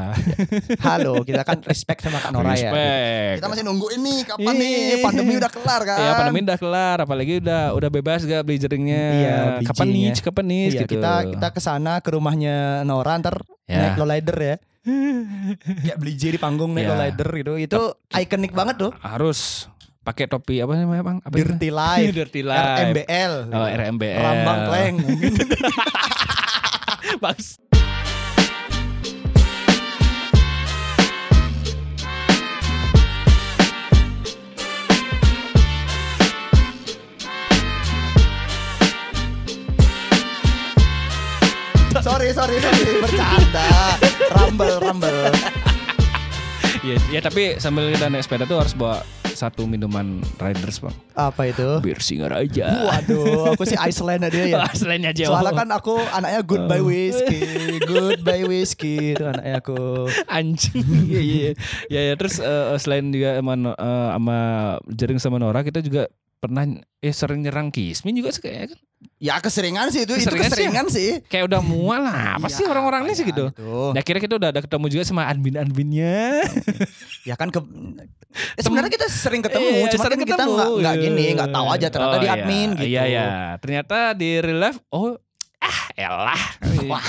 Halo, 0.87 1.15
kita 1.21 1.43
kan 1.43 1.59
respect 1.67 2.01
sama 2.01 2.23
Kak 2.23 2.31
Nora 2.31 2.55
ya. 2.55 2.71
Respect. 2.71 3.35
Kita 3.43 3.47
masih 3.51 3.65
nunggu 3.67 3.87
ini 3.93 4.15
kapan 4.23 4.47
Iya. 4.47 4.63
nih 4.63 4.79
pandemi 5.03 5.33
udah 5.35 5.51
kelar 5.51 5.81
kan? 5.83 5.99
Ya 5.99 6.13
pandemi 6.15 6.39
udah 6.47 6.59
kelar, 6.61 6.97
apalagi 7.03 7.35
udah 7.41 7.63
udah 7.73 7.91
bebas 7.91 8.23
gak 8.23 8.43
beli 8.43 8.57
jeringnya. 8.57 9.05
Iya, 9.11 9.37
kapan 9.67 9.87
nih? 9.89 10.09
Kapan 10.17 10.45
nih? 10.47 10.63
Iya, 10.63 10.81
gitu. 10.81 10.93
kita 10.95 11.13
kita 11.35 11.49
ke 11.51 11.59
sana 11.59 11.99
ke 11.99 12.15
rumahnya 12.15 12.83
Nora 12.83 13.19
ntar 13.19 13.43
Ya. 13.67 13.77
naik 13.85 13.97
lowrider 13.97 14.39
ya. 14.39 14.57
Kayak 15.83 15.97
beli 15.99 16.13
J 16.15 16.23
di 16.31 16.39
panggung 16.39 16.71
naik 16.71 16.85
Ya. 16.85 16.89
lowrider 16.95 17.29
gitu. 17.35 17.53
Itu 17.59 17.81
ikonik 18.13 18.51
banget 18.51 18.75
tuh. 18.79 18.91
harus 18.99 19.67
pakai 20.01 20.27
topi 20.27 20.59
apa 20.59 20.73
namanya 20.73 21.03
bang? 21.03 21.19
Apa 21.21 21.35
itu? 21.35 21.51
Dirty 21.51 21.71
Life. 21.75 22.11
Dirty 22.15 22.41
Life. 22.43 22.63
RMBL. 22.63 23.33
Oh 23.51 23.67
RMBL. 23.67 24.17
Rambang 24.17 24.61
Kleng. 24.65 24.95
Bagus. 27.19 27.59
Sorry, 42.03 42.29
sorry, 42.33 42.57
sorry. 42.61 42.83
Bercanda. 43.01 43.69
Rumble, 44.33 44.77
rumble. 44.81 45.21
Ya, 46.87 46.97
ya 47.11 47.21
tapi 47.21 47.59
sambil 47.59 47.91
kita 47.91 48.07
naik 48.07 48.23
sepeda 48.23 48.47
tuh 48.47 48.63
harus 48.63 48.71
bawa 48.71 49.03
satu 49.37 49.69
minuman 49.69 50.23
riders 50.41 50.81
bang. 50.81 50.95
Apa 51.13 51.53
itu? 51.53 51.83
Bir 51.85 52.01
Singaraja. 52.01 52.89
Waduh, 52.89 53.53
aku 53.53 53.69
sih 53.69 53.77
Iceland 53.77 54.25
aja 54.25 54.41
ya. 54.41 54.65
Selain 54.73 55.05
aja. 55.05 55.29
Soalnya 55.29 55.53
kan 55.53 55.69
aku 55.75 56.01
anaknya 56.15 56.41
goodbye 56.41 56.81
Oh. 56.81 56.89
whiskey, 56.89 57.43
goodbye 57.85 58.49
whiskey 58.49 59.13
itu 59.13 59.25
anaknya 59.29 59.61
aku. 59.61 60.09
anjing. 60.31 60.87
Iya 61.05 61.21
iya. 61.21 61.21
iya. 61.21 61.51
Ya 61.93 62.01
ya 62.09 62.15
terus 62.17 62.41
eh, 62.41 62.79
selain 62.81 63.13
juga 63.13 63.37
sama 63.43 63.53
eh, 63.77 64.09
sama 64.17 64.39
Jering 64.89 65.21
sama 65.21 65.37
Nora 65.37 65.61
kita 65.61 65.85
juga 65.85 66.09
pernah 66.47 66.63
eh 66.97 67.11
sering 67.11 67.43
nyerang 67.43 67.69
Kismin 67.69 68.15
juga 68.15 68.31
sih 68.31 68.41
kayaknya 68.41 68.67
kan. 68.73 68.81
Ya 69.19 69.37
keseringan 69.37 69.93
sih 69.93 70.03
itu, 70.03 70.15
itu 70.15 70.25
Keseringan 70.25 70.41
sih 70.41 70.41
ya? 70.41 70.49
keseringan 70.49 70.87
sih. 70.89 71.11
Kayak 71.27 71.45
udah 71.47 71.61
mual 71.61 72.01
lah. 72.01 72.17
Apa 72.41 72.47
Iya, 72.47 72.57
sih 72.57 72.65
orang-orang 72.65 73.01
ini 73.05 73.13
sih 73.13 73.23
ya 73.23 73.29
gitu. 73.29 73.45
Nah 73.93 74.01
akhirnya 74.01 74.23
kita 74.23 74.35
udah 74.37 74.49
ada 74.51 74.61
ketemu 74.61 74.87
juga 74.89 75.03
sama 75.05 75.23
admin-adminnya. 75.27 76.17
Ya 77.23 77.35
kan 77.35 77.51
ke 77.51 77.61
eh, 78.57 78.63
sebenarnya 78.63 78.89
kita 78.89 79.07
sering 79.07 79.41
ketemu, 79.41 79.69
Iya, 79.69 79.93
cuma 79.93 80.03
sering 80.03 80.17
kan 80.17 80.25
kita 80.25 80.37
ketemu. 80.39 80.55
nggak 80.55 80.69
nggak 80.81 80.95
gini, 80.99 81.25
nggak 81.35 81.51
tahu 81.51 81.67
aja 81.69 81.87
ternyata 81.89 82.15
Oh, 82.15 82.19
di 82.19 82.27
iya. 82.27 82.35
admin 82.35 82.69
gitu. 82.73 82.87
Iya 82.89 83.03
ya. 83.05 83.27
Ternyata 83.59 83.97
di 84.13 84.31
real 84.39 84.61
life 84.63 84.79
oh 84.89 85.13
ah 85.59 85.81
elah. 85.93 86.43
Wah, 86.87 87.07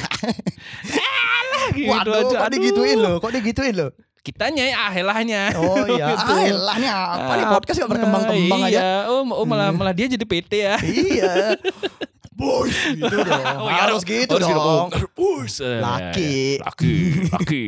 elah 0.92 1.66
gitu 1.72 1.88
Waduh, 1.88 2.14
aja. 2.26 2.36
kok 2.42 2.50
digituin 2.52 2.98
loh? 2.98 3.16
Kok 3.20 3.32
digituin 3.34 3.76
loh? 3.76 3.90
Kitanya 4.28 4.64
ya 4.66 4.78
ah 4.78 4.92
elahnya. 4.92 5.42
Oh 5.56 5.88
iya, 5.88 6.06
Gitu. 6.12 6.28
ah 6.28 6.42
elah 6.44 6.76
nih 6.76 6.92
apa 6.92 7.34
nih 7.34 7.46
podcast 7.48 7.78
gak 7.80 7.90
berkembang-kembang 7.90 8.60
Nah, 8.60 8.68
aja. 8.68 8.76
iya. 8.76 8.90
Oh, 9.08 9.24
oh 9.24 9.46
malah 9.48 9.72
malah 9.72 9.94
dia 9.94 10.06
jadi 10.06 10.22
PT 10.22 10.52
ya. 10.60 10.76
iya. 10.84 11.56
Boys 12.38 12.78
gitu 12.94 13.02
dong. 13.10 13.26
Oh, 13.58 13.66
iya, 13.66 13.82
harus 13.88 14.04
gitu 14.04 14.30
harus 14.30 14.46
dong. 14.46 14.88
Oh, 14.88 15.10
Bos. 15.16 15.58
Eh, 15.58 15.82
Laki. 15.82 16.62
Laki. 16.62 16.96
Laki. 17.34 17.66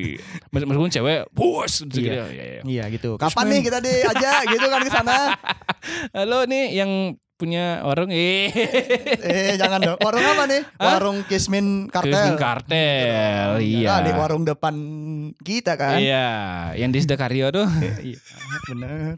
Mes- 0.52 0.62
Meskipun 0.62 0.92
cewek, 0.92 1.26
bos. 1.32 1.74
Gitu, 1.82 2.06
Iya. 2.06 2.28
ya, 2.28 2.46
ya. 2.52 2.62
Iya 2.62 2.84
gitu. 2.92 3.18
Kapan 3.18 3.50
nih 3.50 3.62
kita 3.66 3.80
diajak 3.80 4.42
gitu 4.46 4.66
kan 4.68 4.80
ke 4.80 4.92
sana? 4.92 5.34
Halo 6.14 6.46
nih 6.46 6.76
yang 6.76 7.18
punya 7.40 7.80
warung 7.82 8.12
eh 8.12 8.52
Eh 9.18 9.56
jangan 9.56 9.80
dong. 9.80 9.96
Warung 9.98 10.20
apa 10.22 10.44
nih? 10.44 10.62
Hah? 10.76 11.00
Warung 11.00 11.24
Kismin 11.24 11.88
Kartel. 11.88 12.12
Kismin 12.12 12.36
kartel. 12.36 13.64
Iya. 13.64 13.88
Nah, 13.88 14.00
di 14.04 14.12
warung 14.12 14.44
depan 14.44 14.76
kita 15.40 15.74
kan. 15.74 15.96
Iya, 15.96 16.28
yang 16.76 16.92
di 16.92 17.00
Sedakaryo 17.00 17.48
tuh. 17.50 17.64
Iya, 18.04 18.20
bener. 18.68 19.16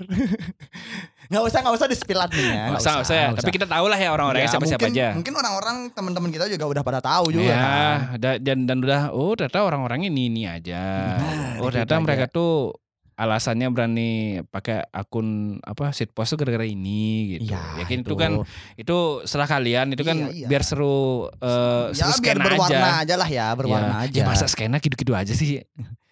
Nggak 1.27 1.43
usah 1.43 1.59
nggak 1.61 1.75
usah 1.75 1.87
di 1.87 1.95
spill 1.95 2.19
adminnya. 2.19 2.63
Nggak 2.69 2.81
usah, 2.83 2.91
nggak 2.93 3.05
usah 3.07 3.15
ya. 3.15 3.27
Tapi 3.33 3.51
kita 3.51 3.65
tahu 3.65 3.85
lah 3.87 3.95
ya 3.95 4.09
orang-orangnya 4.11 4.45
Ya, 4.45 4.51
siapa-siapa 4.51 4.83
mungkin, 4.83 4.99
aja. 4.99 5.07
Mungkin 5.15 5.33
orang-orang 5.33 5.77
teman-teman 5.89 6.29
kita 6.29 6.45
juga 6.45 6.65
udah 6.67 6.83
pada 6.83 6.99
tahu 6.99 7.25
juga. 7.31 7.47
ya, 7.47 7.55
kan. 7.57 7.97
da- 8.19 8.37
dan 8.37 8.57
dan 8.65 8.77
udah 8.79 9.01
oh 9.09 9.31
ternyata 9.33 9.63
orang-orangnya 9.63 10.09
ini 10.09 10.27
ini 10.27 10.41
aja. 10.43 10.83
Nah, 11.15 11.57
oh 11.57 11.65
gitu 11.65 11.71
ternyata 11.71 11.93
aja. 11.95 12.03
mereka 12.03 12.25
tuh 12.27 12.75
alasannya 13.21 13.69
berani 13.69 14.11
pakai 14.49 14.81
akun 14.89 15.27
apa 15.61 15.93
sit 15.93 16.09
post 16.09 16.33
tuh 16.33 16.41
gara-gara 16.41 16.65
ini 16.65 17.37
gitu. 17.37 17.53
Iya, 17.53 17.85
Yakin 17.85 18.01
itu 18.01 18.15
kan 18.17 18.31
itu 18.73 18.97
setelah 19.23 19.45
kalian 19.47 19.93
itu 19.93 20.01
kan 20.01 20.17
Iya, 20.17 20.29
iya. 20.33 20.47
biar 20.49 20.63
seru 20.65 21.29
eh 21.37 21.93
ya 21.93 22.09
seru 22.09 22.17
biar 22.17 22.33
skena 22.33 22.45
berwarna 22.49 22.81
aja. 22.81 23.01
aja. 23.05 23.15
lah 23.15 23.29
ya, 23.29 23.47
berwarna 23.53 23.93
ya, 23.93 24.05
aja. 24.09 24.17
Ya 24.17 24.25
masa 24.25 24.49
skena 24.49 24.81
gitu-gitu 24.81 25.13
aja 25.13 25.31
sih. 25.31 25.61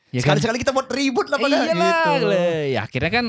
Ya 0.10 0.26
kan? 0.26 0.42
Sekali-sekali 0.42 0.58
kita 0.60 0.74
buat 0.74 0.90
ribut 0.90 1.30
lah 1.30 1.38
pada 1.38 1.54
Iyalah, 1.54 1.78
gitu. 2.18 2.26
le. 2.26 2.74
Ya 2.74 2.82
akhirnya 2.82 3.12
kan 3.14 3.26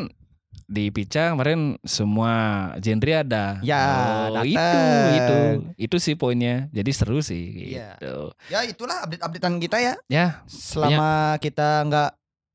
di 0.65 0.89
Pica 0.89 1.29
kemarin 1.29 1.61
semua 1.83 2.33
genre 2.79 3.13
ada. 3.17 3.61
Ya, 3.61 3.85
oh, 4.31 4.41
dateng. 4.41 4.49
itu 4.49 4.81
itu 5.13 5.39
itu 5.77 5.97
sih 6.01 6.15
poinnya. 6.17 6.73
Jadi 6.73 6.89
seru 6.89 7.21
sih 7.21 7.75
Iya. 7.77 8.01
gitu. 8.01 8.33
Ya 8.49 8.65
itulah 8.65 9.05
update-updatean 9.05 9.61
kita 9.61 9.77
ya. 9.77 9.95
Ya, 10.07 10.41
Selama 10.47 11.37
kita 11.37 11.85
nggak 11.85 12.11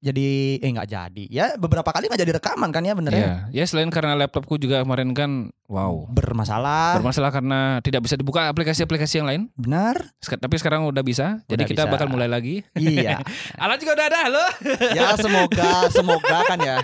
jadi 0.06 0.28
eh 0.62 0.70
nggak 0.70 0.86
jadi. 0.88 1.24
Ya 1.28 1.46
beberapa 1.56 1.89
kali 1.89 2.06
nggak 2.06 2.22
jadi 2.22 2.34
rekaman 2.38 2.70
kan 2.70 2.86
ya 2.86 2.94
bener 2.94 3.12
ya. 3.12 3.20
ya. 3.20 3.34
Ya 3.52 3.63
selain 3.65 3.89
karena 3.89 4.13
laptopku 4.13 4.56
juga 4.56 4.80
kemarin 4.80 5.12
kan 5.12 5.32
wow. 5.65 6.06
Bermasalah. 6.08 6.96
Bermasalah 6.96 7.34
karena 7.34 7.82
tidak 7.82 8.06
bisa 8.06 8.13
dibuka 8.13 8.46
aplikasi-aplikasi 8.46 9.18
yang 9.18 9.28
lain. 9.28 9.41
Benar. 9.56 10.13
Sek- 10.22 10.38
Tapi 10.38 10.56
sekarang 10.56 10.86
udah 10.86 11.02
bisa. 11.02 11.41
Jadi 11.46 11.65
Udah 11.65 11.68
kita 11.68 11.84
bisa. 11.84 11.91
bakal 11.91 12.08
mulai 12.08 12.30
lagi. 12.30 12.62
iya. 12.76 13.18
Alat 13.62 13.82
juga 13.82 13.98
udah 13.98 14.06
ada, 14.06 14.20
halo. 14.22 14.46
Ya 14.94 15.18
semoga 15.18 15.72
semoga 15.89 16.38
kan 16.46 16.60
ya. 16.60 16.78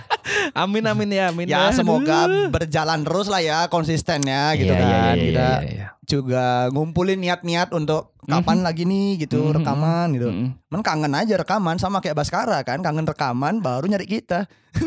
Amin 0.52 0.82
amin 0.82 1.08
ya, 1.08 1.30
amin. 1.30 1.46
Ya 1.46 1.70
semoga 1.70 2.26
Aduh. 2.26 2.50
berjalan 2.50 3.00
terus 3.02 3.30
lah 3.30 3.38
ya 3.38 3.58
konsistennya 3.66 4.52
gitu 4.54 4.68
Iya, 4.68 4.80
iya, 4.80 4.90
kan. 4.90 5.14
iya, 5.14 5.22
kita 5.22 5.46
iya, 5.62 5.70
iya. 5.70 5.86
Juga 6.02 6.66
ngumpulin 6.68 7.14
niat-niat 7.16 7.70
untuk 7.70 8.10
kapan 8.22 8.60
lagi 8.60 8.82
nih 8.82 9.20
gitu 9.20 9.38
Mhm. 9.40 9.54
rekaman 9.56 10.06
gitu. 10.12 10.28
Mm-mm. 10.28 10.48
Men 10.66 10.82
kangen 10.82 11.12
aja 11.12 11.34
rekaman 11.36 11.78
sama 11.78 11.98
kayak 11.98 12.14
Baskara 12.16 12.58
kan, 12.62 12.82
kangen 12.82 13.06
rekaman 13.06 13.58
baru 13.58 13.86
nyari 13.86 14.06
kita. 14.06 14.50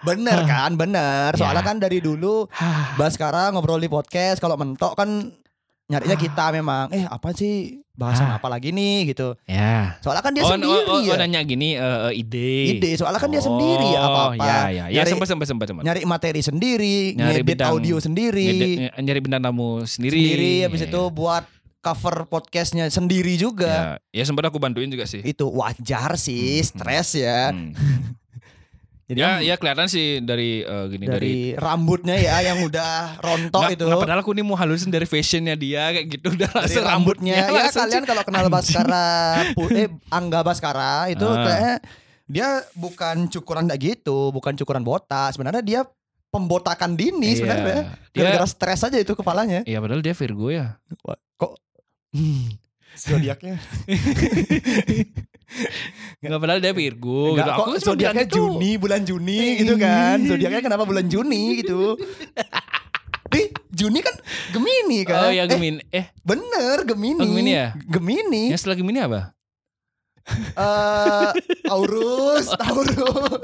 Bener 0.00 0.38
kan, 0.44 0.74
bener. 0.74 1.34
Soalnya 1.34 1.60
Ya. 1.60 1.68
kan 1.68 1.76
dari 1.78 1.98
dulu 1.98 2.46
Baskara 2.94 3.50
ngobrol 3.50 3.78
di 3.78 3.88
podcast 3.88 4.38
kalau 4.38 4.54
mentok 4.54 4.94
kan 4.94 5.34
nyarinya 5.88 6.16
kita 6.16 6.52
memang. 6.52 6.92
Eh 6.92 7.02
apa 7.02 7.32
sih 7.32 7.80
bahasan 7.98 8.30
Ah. 8.30 8.38
apa 8.38 8.46
lagi 8.46 8.70
nih 8.70 9.10
gitu. 9.10 9.34
Ya. 9.42 9.98
Soalnya 9.98 10.22
kan 10.22 10.30
dia 10.30 10.44
oh, 10.44 10.52
sendiri 10.52 10.86
oh, 10.86 10.94
oh, 10.94 11.00
ya. 11.02 11.12
oh, 11.12 11.18
nanya 11.18 11.40
gini 11.42 11.74
eh, 11.74 11.82
eh, 12.06 12.12
ide. 12.14 12.78
Ide, 12.78 12.90
soalnya 12.94 13.18
kan 13.18 13.26
dia 13.26 13.40
sendiri 13.40 13.86
ya 13.88 14.00
apa-apa. 14.00 14.38
Ya, 14.38 14.44
ya, 14.46 14.84
ya 14.86 15.02
Nyari- 15.02 15.10
sempat 15.10 15.26
sempat 15.26 15.46
sempat 15.48 15.66
sempat. 15.66 15.82
Nyari 15.82 16.00
materi 16.04 16.40
sendiri, 16.40 16.96
Nyari 17.12 17.40
ngedit 17.40 17.46
bidang- 17.48 17.72
audio 17.72 17.96
sendiri. 17.98 18.46
Ngedit- 18.46 18.78
ng- 18.86 19.02
nyari 19.02 19.18
bintang 19.18 19.42
tamu 19.42 19.68
sendiri. 19.82 20.14
Sendiri 20.14 20.52
habis 20.62 20.80
Ya, 20.80 20.86
itu 20.86 21.02
buat 21.10 21.44
cover 21.80 22.28
podcastnya 22.28 22.86
sendiri 22.88 23.34
juga. 23.34 23.98
Ya, 24.12 24.22
ya 24.22 24.24
sempat 24.28 24.44
aku 24.44 24.60
bantuin 24.60 24.86
juga 24.86 25.02
sih. 25.02 25.24
Itu 25.24 25.48
wajar 25.48 26.14
sih, 26.14 26.60
Hmm, 26.60 26.68
stres 26.68 27.16
ya. 27.16 27.50
Hmm. 27.50 27.72
Jadi 29.08 29.18
Ya, 29.18 29.40
ya 29.40 29.56
kelihatan 29.56 29.88
sih 29.88 30.20
dari 30.20 30.60
eh, 30.60 30.84
gini 30.86 31.04
dari, 31.04 31.16
dari 31.16 31.36
rambutnya 31.56 32.12
ya 32.14 32.36
yang 32.52 32.60
udah 32.60 33.16
rontok 33.18 33.56
Nggak- 33.58 33.74
itu. 33.74 33.84
nggak, 33.88 33.98
padahal 33.98 34.20
aku 34.20 34.32
nih 34.32 34.44
mau 34.44 34.52
halusin 34.54 34.92
dari 34.92 35.04
fashionnya 35.04 35.56
dia 35.56 35.88
kayak 35.90 36.06
gitu 36.12 36.28
udah 36.30 36.44
dari 36.46 36.60
langsung 36.60 36.84
rambutnya, 36.84 37.34
ya 37.40 37.72
kalian 37.72 38.04
kalau 38.04 38.20
kenal 38.20 38.44
Anjing. 38.44 38.52
Baskara 38.52 39.08
eh 39.72 39.88
Angga 40.08 40.40
Baskara 40.42 41.08
itu 41.08 41.24
Ah. 41.24 41.40
kayaknya 41.40 41.74
dia 42.28 42.48
bukan 42.74 43.16
cukuran 43.26 43.64
kayak 43.66 43.80
gitu, 43.96 44.28
bukan 44.28 44.52
cukuran 44.54 44.84
botak. 44.84 45.32
Sebenarnya 45.32 45.64
dia 45.64 45.80
pembotakan 46.28 46.92
dini 46.92 47.32
Iya. 47.32 47.36
sebenarnya. 47.40 47.80
Gara-gara 48.12 48.44
stres 48.44 48.84
aja 48.84 49.00
itu 49.00 49.16
kepalanya. 49.16 49.64
Iya 49.64 49.80
padahal 49.80 50.04
dia 50.04 50.12
Virgo 50.12 50.52
ya. 50.52 50.76
Kok 51.34 51.56
zodiaknya? 52.92 53.56
Enggak 56.22 56.40
padahal 56.40 56.60
dia 56.60 56.72
Virgo 56.76 57.34
gitu. 57.34 57.48
kok 57.48 57.56
Aku 57.56 57.70
bilang 57.72 57.84
zodiaknya 57.84 58.24
gitu. 58.28 58.36
Juni, 58.36 58.70
bulan 58.76 59.00
Juni 59.04 59.40
gitu 59.60 59.74
kan. 59.80 60.16
Zodiaknya 60.30 60.60
kenapa 60.60 60.84
bulan 60.84 61.06
Juni 61.08 61.62
gitu. 61.64 61.96
Ih, 63.38 63.52
Juni 63.68 64.00
kan 64.00 64.16
Gemini 64.56 65.04
kan? 65.04 65.28
Oh 65.28 65.32
ya 65.32 65.44
Eh, 65.44 65.48
Gemini. 65.48 65.80
Eh, 65.92 66.06
bener 66.24 66.84
Gemini. 66.88 67.20
Oh, 67.20 67.26
Gemini 67.28 67.50
ya? 67.52 67.66
Gemini. 67.76 68.42
yang 68.52 68.60
setelah 68.60 68.78
Gemini 68.80 68.98
apa? 69.04 69.20
Eh, 70.56 71.30
Taurus, 71.64 72.52
Taurus. 72.56 73.40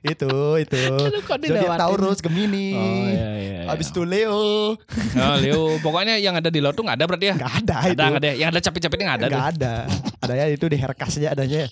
Itu, 0.00 0.32
itu. 0.56 0.82
Zodiak? 1.28 1.76
Taurus, 1.76 2.18
Gemini. 2.24 2.72
Oh 2.72 3.04
iya 3.04 3.12
iya. 3.12 3.30
iya. 3.36 3.62
Habis 3.68 3.92
itu 3.92 4.02
Leo. 4.08 4.74
Oh, 4.76 5.36
Leo, 5.36 5.76
pokoknya 5.84 6.16
yang 6.16 6.34
ada 6.40 6.48
di 6.48 6.58
laut 6.64 6.72
tuh 6.72 6.84
nggak 6.88 6.96
ada 6.96 7.04
berarti 7.04 7.26
ya? 7.28 7.34
Enggak 7.36 7.54
ada 7.60 7.74
Ada 7.76 7.88
itu. 7.92 8.00
nggak 8.00 8.20
ada? 8.24 8.30
Yang 8.32 8.48
ada 8.48 8.60
capit-capitnya 8.64 9.04
nggak 9.06 9.18
ada 9.18 9.26
tuh. 9.26 9.30
Enggak 9.36 9.52
ada. 9.56 9.74
Adanya 10.20 10.44
itu 10.52 10.66
di 10.68 10.76
Herkasnya 10.80 11.28
adanya. 11.36 11.62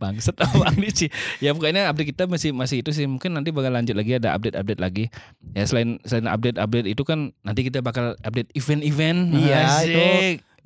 Bangset 0.00 0.36
ini 0.76 0.88
sih? 0.92 1.08
Ya 1.40 1.52
pokoknya 1.56 1.88
update 1.92 2.08
kita 2.12 2.24
masih 2.28 2.50
masih 2.52 2.84
itu 2.84 2.90
sih. 2.92 3.04
Mungkin 3.08 3.32
nanti 3.32 3.48
bakal 3.52 3.72
lanjut 3.72 3.96
lagi 3.96 4.16
ada 4.16 4.36
update-update 4.36 4.80
lagi. 4.80 5.04
Ya 5.56 5.64
selain 5.64 6.00
selain 6.04 6.28
update-update 6.28 6.88
itu 6.92 7.02
kan 7.04 7.32
nanti 7.44 7.60
kita 7.64 7.80
bakal 7.80 8.16
update 8.20 8.52
event-event. 8.52 9.32
Iya, 9.36 9.60
Asik. 9.64 9.88
itu. 9.88 10.00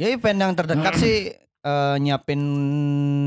Ya 0.00 0.06
event 0.14 0.38
yang 0.40 0.52
terdekat 0.56 0.94
sih 1.02 1.34
eh, 1.60 1.96
nyiapin 1.98 2.40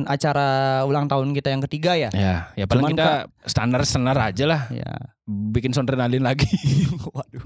acara 0.04 0.48
ulang 0.84 1.06
tahun 1.06 1.32
kita 1.32 1.50
yang 1.50 1.62
ketiga 1.64 1.94
ya. 1.94 2.10
Ya, 2.12 2.50
ya 2.54 2.66
paling 2.66 2.84
Cuman, 2.84 2.94
kita 2.94 3.12
standar-standar 3.44 4.18
aja 4.20 4.46
lah. 4.46 4.62
Ya. 4.70 4.90
Bikin 5.26 5.72
sondrenalin 5.72 6.22
lagi. 6.22 6.50
Waduh. 7.16 7.46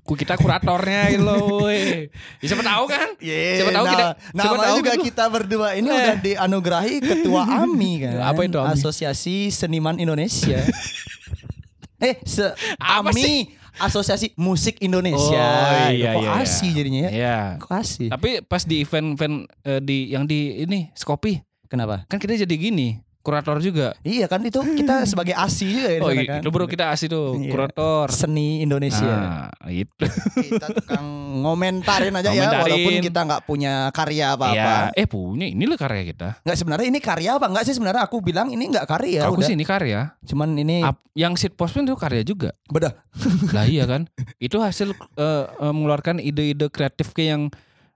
Ku 0.00 0.14
kita 0.14 0.34
kuratornya 0.34 1.10
gitu 1.10 1.26
loh. 1.26 1.66
Ya, 1.66 2.06
siapa 2.40 2.62
tahu 2.62 2.84
kan? 2.86 3.08
Yeah, 3.18 3.58
Siapa 3.58 3.72
tahu 3.72 3.86
kita- 3.88 4.14
siapa 4.14 4.38
namanya 4.38 4.62
tahu 4.64 4.76
juga 4.78 4.92
gitu. 4.92 5.04
kita 5.04 5.24
berdua 5.26 5.68
ini 5.74 5.88
Eh. 5.88 5.96
udah 5.98 6.16
dianugerahi 6.16 6.94
ketua 7.02 7.42
AMI 7.60 7.92
kan. 8.00 8.12
Apa 8.22 8.40
itu 8.44 8.54
AMI? 8.56 8.70
Asosiasi 8.72 9.50
Seniman 9.50 9.98
Indonesia. 9.98 10.62
eh, 12.06 12.14
se 12.22 12.54
Apa 12.78 13.10
AMI 13.10 13.50
Asosiasi 13.78 14.32
Musik 14.38 14.78
Indonesia. 14.80 15.44
Oh, 15.44 15.90
iya, 15.90 16.14
Kok 16.14 16.22
iya, 16.22 16.30
ASI 16.40 16.68
jadinya 16.70 17.00
ya? 17.06 17.10
Iya. 17.10 17.38
Kok 17.58 17.72
ASI? 17.74 18.06
Tapi 18.10 18.30
pas 18.46 18.62
di 18.62 18.82
event-event 18.82 19.50
eh, 19.66 19.80
di 19.82 19.98
yang 20.14 20.24
di 20.24 20.62
ini 20.62 20.90
Skopi 20.94 21.42
Kenapa? 21.64 22.06
kan 22.06 22.22
kita 22.22 22.38
jadi 22.46 22.54
gini 22.54 23.02
kurator 23.24 23.56
juga. 23.58 23.96
Iya 24.00 24.28
kan 24.28 24.38
itu 24.40 24.60
kita 24.60 25.02
sebagai 25.10 25.32
ASI 25.32 25.64
juga 25.66 25.88
ya 25.88 25.98
Oh 25.98 26.12
iya, 26.12 26.28
kan. 26.28 26.40
itu 26.44 26.50
baru 26.50 26.68
kita 26.68 26.92
asih 26.92 27.08
tuh 27.08 27.34
Iya. 27.34 27.48
kurator. 27.48 28.06
Seni 28.06 28.60
Indonesia. 28.60 29.48
Nah, 29.48 29.48
itu. 29.66 30.04
kita 30.52 30.68
tukang 30.70 31.06
ngomentarin 31.40 32.12
aja 32.12 32.28
ya 32.28 32.44
Ngomentarin. 32.44 32.62
walaupun 32.62 32.94
kita 33.00 33.20
nggak 33.24 33.42
punya 33.42 33.72
karya 33.90 34.16
Iya. 34.20 34.28
apa-apa. 34.30 34.72
Eh 34.92 35.06
punya 35.06 35.46
ini 35.46 35.64
loh 35.64 35.74
karya 35.74 36.02
kita. 36.04 36.28
Nggak 36.38 36.56
sebenarnya 36.56 36.86
ini 36.86 37.00
karya 37.00 37.30
apa 37.32 37.46
enggak 37.46 37.64
sih 37.64 37.72
sebenarnya 37.72 38.02
aku 38.02 38.20
bilang 38.20 38.48
ini 38.48 38.64
nggak 38.68 38.84
karya 38.86 39.24
Aku 39.24 39.40
udah. 39.40 39.46
sih 39.46 39.56
ini 39.56 39.64
karya. 39.64 40.12
Cuman 40.22 40.52
ini 40.54 40.80
Ap- 40.80 41.00
yang 41.12 41.32
sit 41.34 41.54
post 41.54 41.72
pun 41.72 41.82
itu 41.82 41.96
karya 41.96 42.20
juga. 42.20 42.52
Bedah. 42.68 42.92
lah 43.56 43.64
iya 43.64 43.82
kan. 43.84 44.04
Itu 44.36 44.60
hasil 44.60 44.92
eh, 44.92 45.44
mengeluarkan 45.58 46.20
ide-ide 46.20 46.68
kreatif 46.68 47.10
kayak 47.10 47.28
yang 47.30 47.42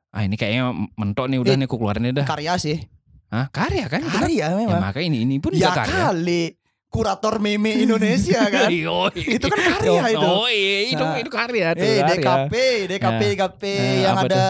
ah 0.09 0.25
ini 0.25 0.35
kayaknya 0.35 0.73
mentok 0.95 1.29
nih 1.29 1.37
udah 1.37 1.53
Eh, 1.53 1.59
nih 1.59 1.67
aku 1.67 1.77
keluarin 1.77 2.09
dah. 2.11 2.25
karya 2.25 2.57
sih. 2.57 2.81
Hah? 3.29 3.47
Karya 3.49 3.85
kan? 3.87 4.01
itu 4.01 4.09
kan? 4.09 4.21
Karya 4.23 4.37
Ya, 4.41 4.49
memang. 4.51 4.81
maka 4.81 4.99
ini 4.99 5.23
ini 5.23 5.37
pun 5.37 5.53
Ya 5.53 5.69
juga 5.69 5.85
karya. 5.85 5.93
kali 6.07 6.43
kurator 6.89 7.35
meme 7.37 7.77
Indonesia 7.79 8.41
kan. 8.55 8.69
Itu 9.15 9.45
kan 9.47 9.59
karya 9.61 10.03
itu. 10.11 10.25
Oh 10.25 10.49
iya, 10.49 10.77
itu 10.89 11.03
Nah. 11.03 11.17
itu 11.17 11.29
karya 11.29 11.67
tuh. 11.73 11.85
eh. 11.85 12.01
DKP, 12.03 12.55
DKP, 12.89 13.21
Ya. 13.21 13.29
DKP 13.29 13.63
Eh, 13.69 13.97
yang 14.03 14.17
ada 14.19 14.45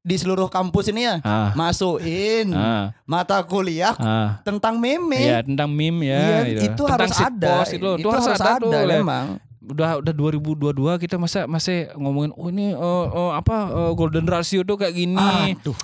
di 0.00 0.16
seluruh 0.16 0.46
kampus 0.46 0.88
ini 0.88 1.04
ya. 1.04 1.18
Ah, 1.20 1.50
Masukin 1.52 2.54
ah, 2.54 2.94
mata 3.04 3.42
kuliah 3.42 3.92
ah. 3.98 4.38
tentang 4.40 4.78
meme. 4.78 5.18
Iya 5.18 5.42
tentang 5.42 5.68
meme 5.68 6.06
ya. 6.06 6.46
Gitu. 6.46 6.62
itu 6.64 6.82
Tentang 6.82 6.94
harus 7.04 7.18
ada. 7.18 7.50
post 7.58 7.72
itu, 7.74 7.88
itu 7.98 8.08
harus 8.08 8.26
ada, 8.32 8.52
tuh. 8.56 8.70
Leh. 8.80 8.96
memang. 8.96 9.36
Udah 9.70 10.02
udah 10.02 10.12
2022 10.12 11.02
kita 11.02 11.16
masa 11.16 11.46
masih 11.46 11.94
ngomongin 11.94 12.34
oh 12.34 12.48
ini 12.50 12.74
eh, 12.74 13.06
eh, 13.10 13.32
apa 13.38 13.56
eh, 13.70 13.92
golden 13.94 14.26
ratio 14.26 14.66
tuh 14.66 14.76
kayak 14.76 14.94
gini. 14.94 15.54
Aduh, 15.56 15.76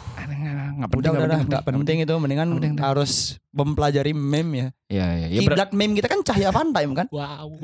Nggak 0.76 0.90
penting, 0.92 1.10
udah 1.16 1.24
udah, 1.24 1.40
nggak 1.48 1.64
penting 1.64 1.96
itu 2.04 2.14
mendingan 2.20 2.48
penting, 2.60 2.74
harus 2.76 3.40
mempelajari 3.54 4.12
meme 4.12 4.52
ya. 4.52 4.68
Ya 4.92 5.06
ya 5.16 5.26
ya. 5.32 5.40
Kiblat 5.40 5.70
meme 5.72 5.96
kita 5.96 6.08
kan 6.12 6.20
Cahya 6.20 6.52
Fantime 6.52 6.92
kan. 6.92 7.06
Wow. 7.08 7.56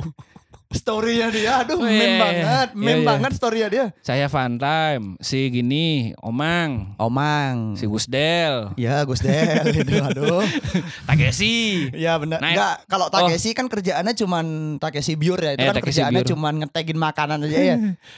Storynya 0.73 1.29
dia, 1.29 1.53
aduh 1.61 1.75
Oh, 1.75 1.83
meme 1.83 2.01
iya, 2.03 2.19
banget, 2.19 2.69
iya. 2.69 2.75
meme 2.75 2.93
Iya, 2.95 3.07
banget 3.07 3.31
storynya 3.33 3.69
dia. 3.69 3.85
Saya 4.01 4.27
fun 4.27 4.57
time, 4.57 5.17
si 5.19 5.49
gini, 5.49 5.87
Omang, 6.19 6.97
Omang. 6.97 7.75
si 7.75 7.85
Gusdel, 7.85 8.73
Ya 8.75 9.01
Gus 9.03 9.21
Del 9.21 9.63
itu 9.79 9.95
aduh. 9.95 10.41
Takeshi. 11.05 11.91
Ya 11.93 12.17
benar. 12.17 12.39
Nah, 12.39 12.51
Enggak, 12.51 12.75
kalau 12.87 13.07
Takeshi 13.09 13.53
kan 13.53 13.67
kerjaannya 13.67 14.13
cuman 14.15 14.47
Takeshi 14.79 15.15
Biur 15.15 15.39
ya. 15.39 15.53
Itu 15.53 15.61
Eh, 15.61 15.67
kan 15.67 15.77
Takeshi 15.77 16.01
kerjaannya 16.01 16.23
Biur. 16.23 16.31
cuman 16.33 16.53
ngetegin 16.61 16.99
makanan 16.99 17.39
aja 17.43 17.61
ya. 17.71 17.77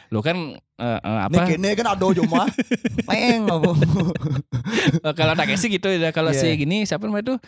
Lo 0.08 0.20
kan 0.20 0.36
eh, 0.74 0.98
eh, 0.98 1.18
apa? 1.20 1.30
Nih 1.32 1.54
gini 1.54 1.68
kan 1.72 1.86
ada 1.88 2.06
cuma. 2.12 2.42
Meng 3.08 3.42
kalau 5.12 5.34
Takeshi 5.34 5.66
gitu 5.70 5.88
ya. 5.88 6.10
Kalau 6.10 6.30
Iya. 6.30 6.40
si 6.40 6.56
gini 6.56 6.82
siapa 6.84 7.04
namanya 7.04 7.34
tuh? 7.34 7.38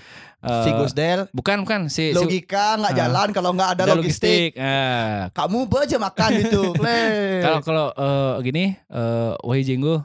Eh, 0.46 0.62
Si 0.62 0.70
Gus 0.72 0.94
Del 0.94 1.26
Bukan 1.34 1.66
bukan 1.66 1.80
si 1.90 2.10
si- 2.10 2.14
logika 2.14 2.78
nggak 2.78 2.94
Ah. 2.94 2.98
jalan 3.02 3.28
kalau 3.30 3.50
nggak 3.50 3.70
ada, 3.74 3.82
ada 3.84 3.94
logistik. 3.98 4.54
Ah. 4.54 5.26
Kamu 5.34 5.66
aja 5.76 5.98
makan 5.98 6.30
gitu. 6.38 6.62
Kalau 7.44 7.58
kalau 7.60 7.86
eh, 7.90 8.32
gini, 8.42 8.64
eh 8.78 9.32
Wahyu 9.42 9.62
Jenggo, 9.62 9.96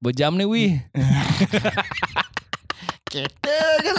bejam 0.00 0.34
nih 0.34 0.48
wih. 0.48 0.72
Kete 3.08 3.60
kan. 3.80 3.94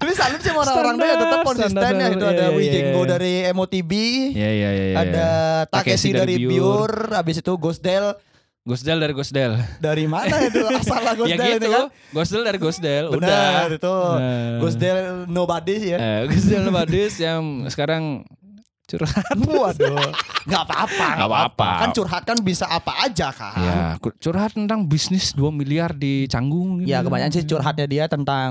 Tapi 0.00 0.12
salut 0.16 0.40
sih 0.40 0.48
sama 0.48 0.64
orang-orang 0.64 0.94
tuh 0.96 1.06
ya 1.06 1.16
tetap 1.16 1.40
konsisten 1.44 1.92
ya. 1.94 2.06
Itu 2.08 2.24
iya, 2.24 2.32
ada 2.32 2.44
iya, 2.44 2.56
Wijenggo 2.56 3.00
iya. 3.00 3.08
dari 3.08 3.32
MOTB. 3.52 3.92
Iya 4.32 4.50
iya 4.50 4.70
iya. 4.70 4.84
iya. 4.84 4.96
Ada 4.96 5.28
Takeshi 5.68 6.08
Takeshi 6.08 6.10
dari 6.12 6.34
dari 6.36 6.48
Biur, 6.48 6.92
habis 7.12 7.36
itu 7.40 7.52
Gosdel 7.56 8.16
Gosdel 8.64 8.96
dari 8.96 9.12
Gosdel. 9.12 9.60
Dari 9.76 10.08
mana 10.08 10.40
itu 10.40 10.56
asal 10.80 11.04
lah 11.04 11.12
ya 11.12 11.36
Gosdel 11.36 11.36
gitu. 11.52 11.60
itu 11.60 11.68
kan? 11.68 11.84
Gosdel 12.10 12.42
dari 12.42 12.56
Gosdel. 12.56 13.04
Benar 13.12 13.68
Udah. 13.68 13.76
itu. 13.76 13.96
Nah. 14.16 14.56
Gosdel 14.56 14.96
nobody 15.28 15.74
sih 15.76 15.90
ya. 15.92 15.98
Eh, 16.00 16.20
Gosdel 16.26 16.64
Badis 16.68 17.14
yang 17.18 17.68
sekarang 17.68 18.24
curhat. 18.84 19.36
Waduh, 19.60 20.00
nggak 20.44 20.62
apa-apa, 20.64 21.08
Nggak 21.12 21.28
apa-apa. 21.28 21.70
Kan 21.78 21.90
curhat 21.92 22.22
kan 22.24 22.36
bisa 22.40 22.64
apa 22.64 22.92
aja 23.00 23.28
kan. 23.30 23.52
Ya, 23.56 23.80
curhat 24.00 24.56
tentang 24.56 24.84
bisnis 24.84 25.32
2 25.32 25.44
miliar 25.48 25.92
di 25.92 26.24
Canggung. 26.24 26.80
gitu. 26.80 26.88
Ya 26.88 27.00
kebanyakan 27.00 27.32
sih 27.32 27.44
curhatnya 27.44 27.84
dia 27.84 28.04
tentang 28.08 28.50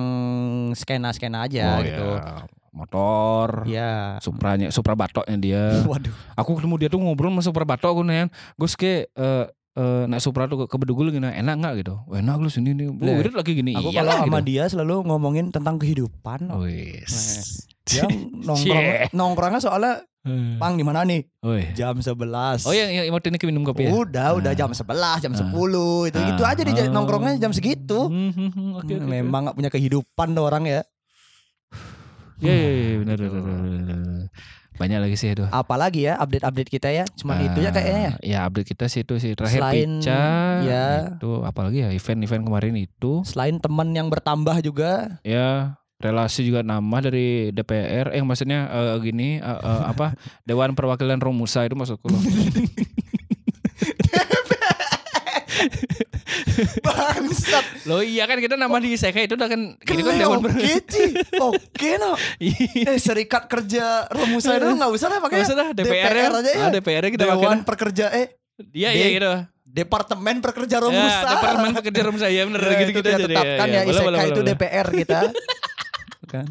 skena-skena 0.74 1.50
aja 1.50 1.74
Oh, 1.74 1.82
gitu. 1.82 2.06
ya. 2.06 2.46
Motor. 2.70 3.66
Ya. 3.66 4.18
Supranya, 4.18 4.70
Supra 4.70 4.94
batoknya 4.94 5.38
dia. 5.38 5.64
Waduh. 5.90 6.14
Aku 6.34 6.54
ketemu 6.54 6.76
dia 6.78 6.90
tuh 6.90 6.98
ngobrol 6.98 7.30
sama 7.30 7.42
Supra 7.42 7.66
batok 7.66 7.94
aku 7.94 8.02
nanya, 8.02 8.30
"Gus 8.58 8.74
ke 8.74 9.10
eh 9.10 9.46
eh, 9.74 10.04
naik 10.06 10.22
Supra 10.22 10.46
tuh 10.46 10.66
ke, 10.66 10.76
Bedugul 10.78 11.10
gini, 11.10 11.26
enak 11.26 11.56
nggak 11.58 11.74
gitu? 11.82 11.96
Wah, 12.06 12.18
enak 12.18 12.38
lu 12.38 12.48
sini 12.48 12.74
nih. 12.74 12.88
Oh, 12.90 13.16
irit 13.18 13.34
lagi 13.34 13.52
gini. 13.54 13.74
Aku 13.74 13.90
kalau 13.90 14.14
sama 14.14 14.40
gitu. 14.40 14.48
dia 14.50 14.64
selalu 14.66 15.02
ngomongin 15.04 15.50
tentang 15.50 15.78
kehidupan. 15.78 16.50
Wis. 16.62 17.14
Dia 17.84 18.08
nongkrong 18.08 18.84
Cie. 18.88 19.10
nongkrongnya 19.12 19.60
soalnya 19.60 19.94
Eh. 20.24 20.56
pang 20.56 20.80
di 20.80 20.88
mana 20.88 21.04
nih? 21.04 21.20
Oi. 21.44 21.76
Jam 21.76 22.00
11. 22.00 22.64
Oh 22.64 22.72
yang 22.72 22.88
yang 22.88 23.12
mau 23.12 23.20
ini 23.20 23.36
minum 23.44 23.68
kopi 23.68 23.84
ya? 23.84 23.92
Udah, 23.92 24.40
udah 24.40 24.52
Ah. 24.52 24.56
jam 24.56 24.72
11, 24.72 25.20
jam 25.20 25.36
Ah. 25.36 25.40
10 25.44 26.08
itu 26.08 26.16
gitu 26.16 26.42
Ah. 26.42 26.52
aja 26.56 26.62
dia 26.64 26.72
Oh. 26.88 26.96
nongkrongnya 26.96 27.36
jam 27.36 27.52
segitu. 27.52 28.08
Hmm, 28.08 28.32
hmm, 28.32 28.50
hmm, 28.50 28.70
Oke 28.80 28.94
oke. 28.94 29.04
oke. 29.04 29.12
Memang 29.12 29.52
nggak 29.52 29.58
punya 29.60 29.68
kehidupan 29.68 30.32
tuh 30.32 30.48
orang 30.48 30.64
ya. 30.64 30.82
Iya 32.40 32.54
iya 32.56 32.70
iya 32.72 32.96
benar 33.00 33.18
benar 33.20 33.42
benar, 33.42 33.60
benar. 34.00 34.23
Banyak 34.74 35.00
lagi 35.00 35.16
sih 35.16 35.32
itu. 35.32 35.46
Apalagi 35.48 36.10
ya 36.10 36.18
update-update 36.18 36.70
kita 36.70 36.90
ya. 36.90 37.06
Cuman 37.14 37.46
itu 37.46 37.60
ya 37.62 37.70
kayaknya 37.70 38.02
ya. 38.02 38.12
Ya 38.22 38.40
update 38.44 38.74
kita 38.74 38.86
sih 38.88 39.02
itu 39.02 39.14
sih 39.18 39.32
terakhir 39.34 39.62
Selain- 39.62 40.02
Pica. 40.02 40.24
ya. 40.66 40.88
Itu 41.18 41.46
apalagi 41.46 41.86
ya 41.86 41.90
event-event 41.92 42.44
kemarin 42.44 42.76
itu. 42.76 43.22
Selain 43.24 43.58
teman 43.58 43.94
yang 43.94 44.10
bertambah 44.10 44.60
juga. 44.60 45.22
Ya 45.22 45.78
relasi 46.02 46.44
juga 46.44 46.62
nambah 46.62 47.00
dari 47.06 47.54
DPR. 47.54 48.12
Eh 48.12 48.22
maksudnya 48.22 48.68
eh, 48.68 48.96
gini 49.00 49.38
eh, 49.38 49.48
eh, 49.48 49.84
apa 49.92 50.18
Dewan 50.44 50.74
Perwakilan 50.74 51.18
Romusa 51.18 51.64
itu 51.64 51.78
maksudku 51.78 52.10
loh. 52.10 52.22
Bangsat. 56.86 57.66
Loh 57.84 58.00
iya 58.00 58.24
kan 58.24 58.38
kita 58.38 58.54
nama 58.54 58.76
di 58.76 58.92
ISEKA 58.92 59.24
itu 59.24 59.34
udah 59.34 59.46
kan 59.46 59.62
ini 59.76 60.02
kan 60.02 60.16
Dewan 60.16 60.40
oke. 60.40 60.76
Oke 61.40 61.90
no. 61.96 62.14
Iya. 62.38 62.88
Eh 62.88 62.98
serikat 62.98 63.46
kerja 63.46 64.08
Romusa 64.08 64.54
itu 64.54 64.68
nggak 64.68 64.92
usah 64.92 65.08
lah 65.08 65.20
pakai. 65.20 65.42
Usah 65.42 65.56
dah, 65.56 65.68
DPR, 65.72 66.10
DPR 66.10 66.32
aja 66.34 66.50
ya. 66.50 66.60
Ah, 66.60 66.70
DPR 66.70 67.04
kita 67.08 67.24
pakai 67.26 67.38
Dewan. 67.40 67.60
Pekerja 67.64 68.06
eh 68.12 68.28
Iya 68.70 68.90
iya 68.92 69.08
gitu. 69.12 69.34
Departemen 69.66 70.38
Pekerja 70.40 70.78
Ya, 70.78 70.84
Romusa. 70.84 71.26
Departemen 71.28 71.72
Pekerja 71.74 72.02
Romusa 72.04 72.28
ya 72.28 72.46
bener 72.46 72.62
Ya, 72.62 72.70
gitu 72.80 72.84
itu 72.84 72.92
gitu 72.92 73.00
kita 73.00 73.10
aja 73.10 73.18
deh. 73.20 73.28
tetapkan 73.28 73.68
ya, 73.68 73.82
ISEKA 73.84 74.06
boleh, 74.06 74.20
itu 74.22 74.34
boleh. 74.36 74.46
DPR 74.52 74.88
kita. 74.94 75.20
kan. 76.32 76.46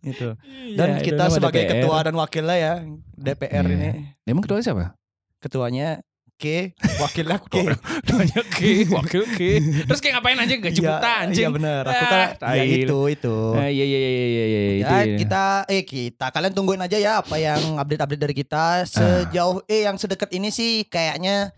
Itu. 0.00 0.28
Dan 0.74 0.88
Iya, 0.90 0.96
itu 0.96 1.06
kita 1.06 1.24
sebagai 1.28 1.62
DPR. 1.62 1.70
ketua 1.80 1.96
dan 2.02 2.14
wakilnya 2.14 2.56
ya 2.56 2.72
DPR 3.16 3.64
Iya. 3.64 3.72
ini. 3.72 3.90
Emang 4.24 4.42
ketua 4.42 4.58
siapa? 4.58 4.98
Ketuanya 5.38 6.02
K, 6.34 6.74
wakilnya 6.98 7.38
K. 7.40 7.54
Ketuanya 8.02 8.42
Ki, 8.44 8.84
wakil 8.88 9.22
Ki. 9.30 9.52
Terus 9.84 9.98
kayak 9.98 10.18
ngapain 10.18 10.36
anjing 10.36 10.58
gaji 10.58 10.76
Iya, 10.76 10.90
buta 10.92 11.10
anjing. 11.22 11.40
Iya 11.40 11.48
benar. 11.50 11.82
Aku 11.84 11.94
Ah, 11.94 12.10
kan 12.10 12.18
ya 12.20 12.28
tai. 12.36 12.66
itu 12.76 12.98
itu. 13.08 13.36
Ah, 13.52 13.66
iya 13.66 13.84
iya 13.84 13.98
iya 13.98 14.10
iya 14.10 14.24
iya 14.26 14.44
iya 14.44 14.60
itu. 14.74 14.84
Ya 14.84 14.98
iya. 15.00 15.16
kita 15.16 15.44
eh 15.66 15.82
kita 15.82 16.26
kalian 16.28 16.52
tungguin 16.52 16.80
aja 16.80 16.96
ya 16.96 17.12
apa 17.18 17.36
yang 17.36 17.60
update-update 17.76 18.18
dari 18.20 18.34
Ah. 18.34 18.40
kita 18.40 18.64
sejauh 18.84 19.62
eh 19.64 19.84
yang 19.84 19.94
sedekat 19.94 20.30
ini 20.30 20.50
sih 20.50 20.82
kayaknya 20.84 21.54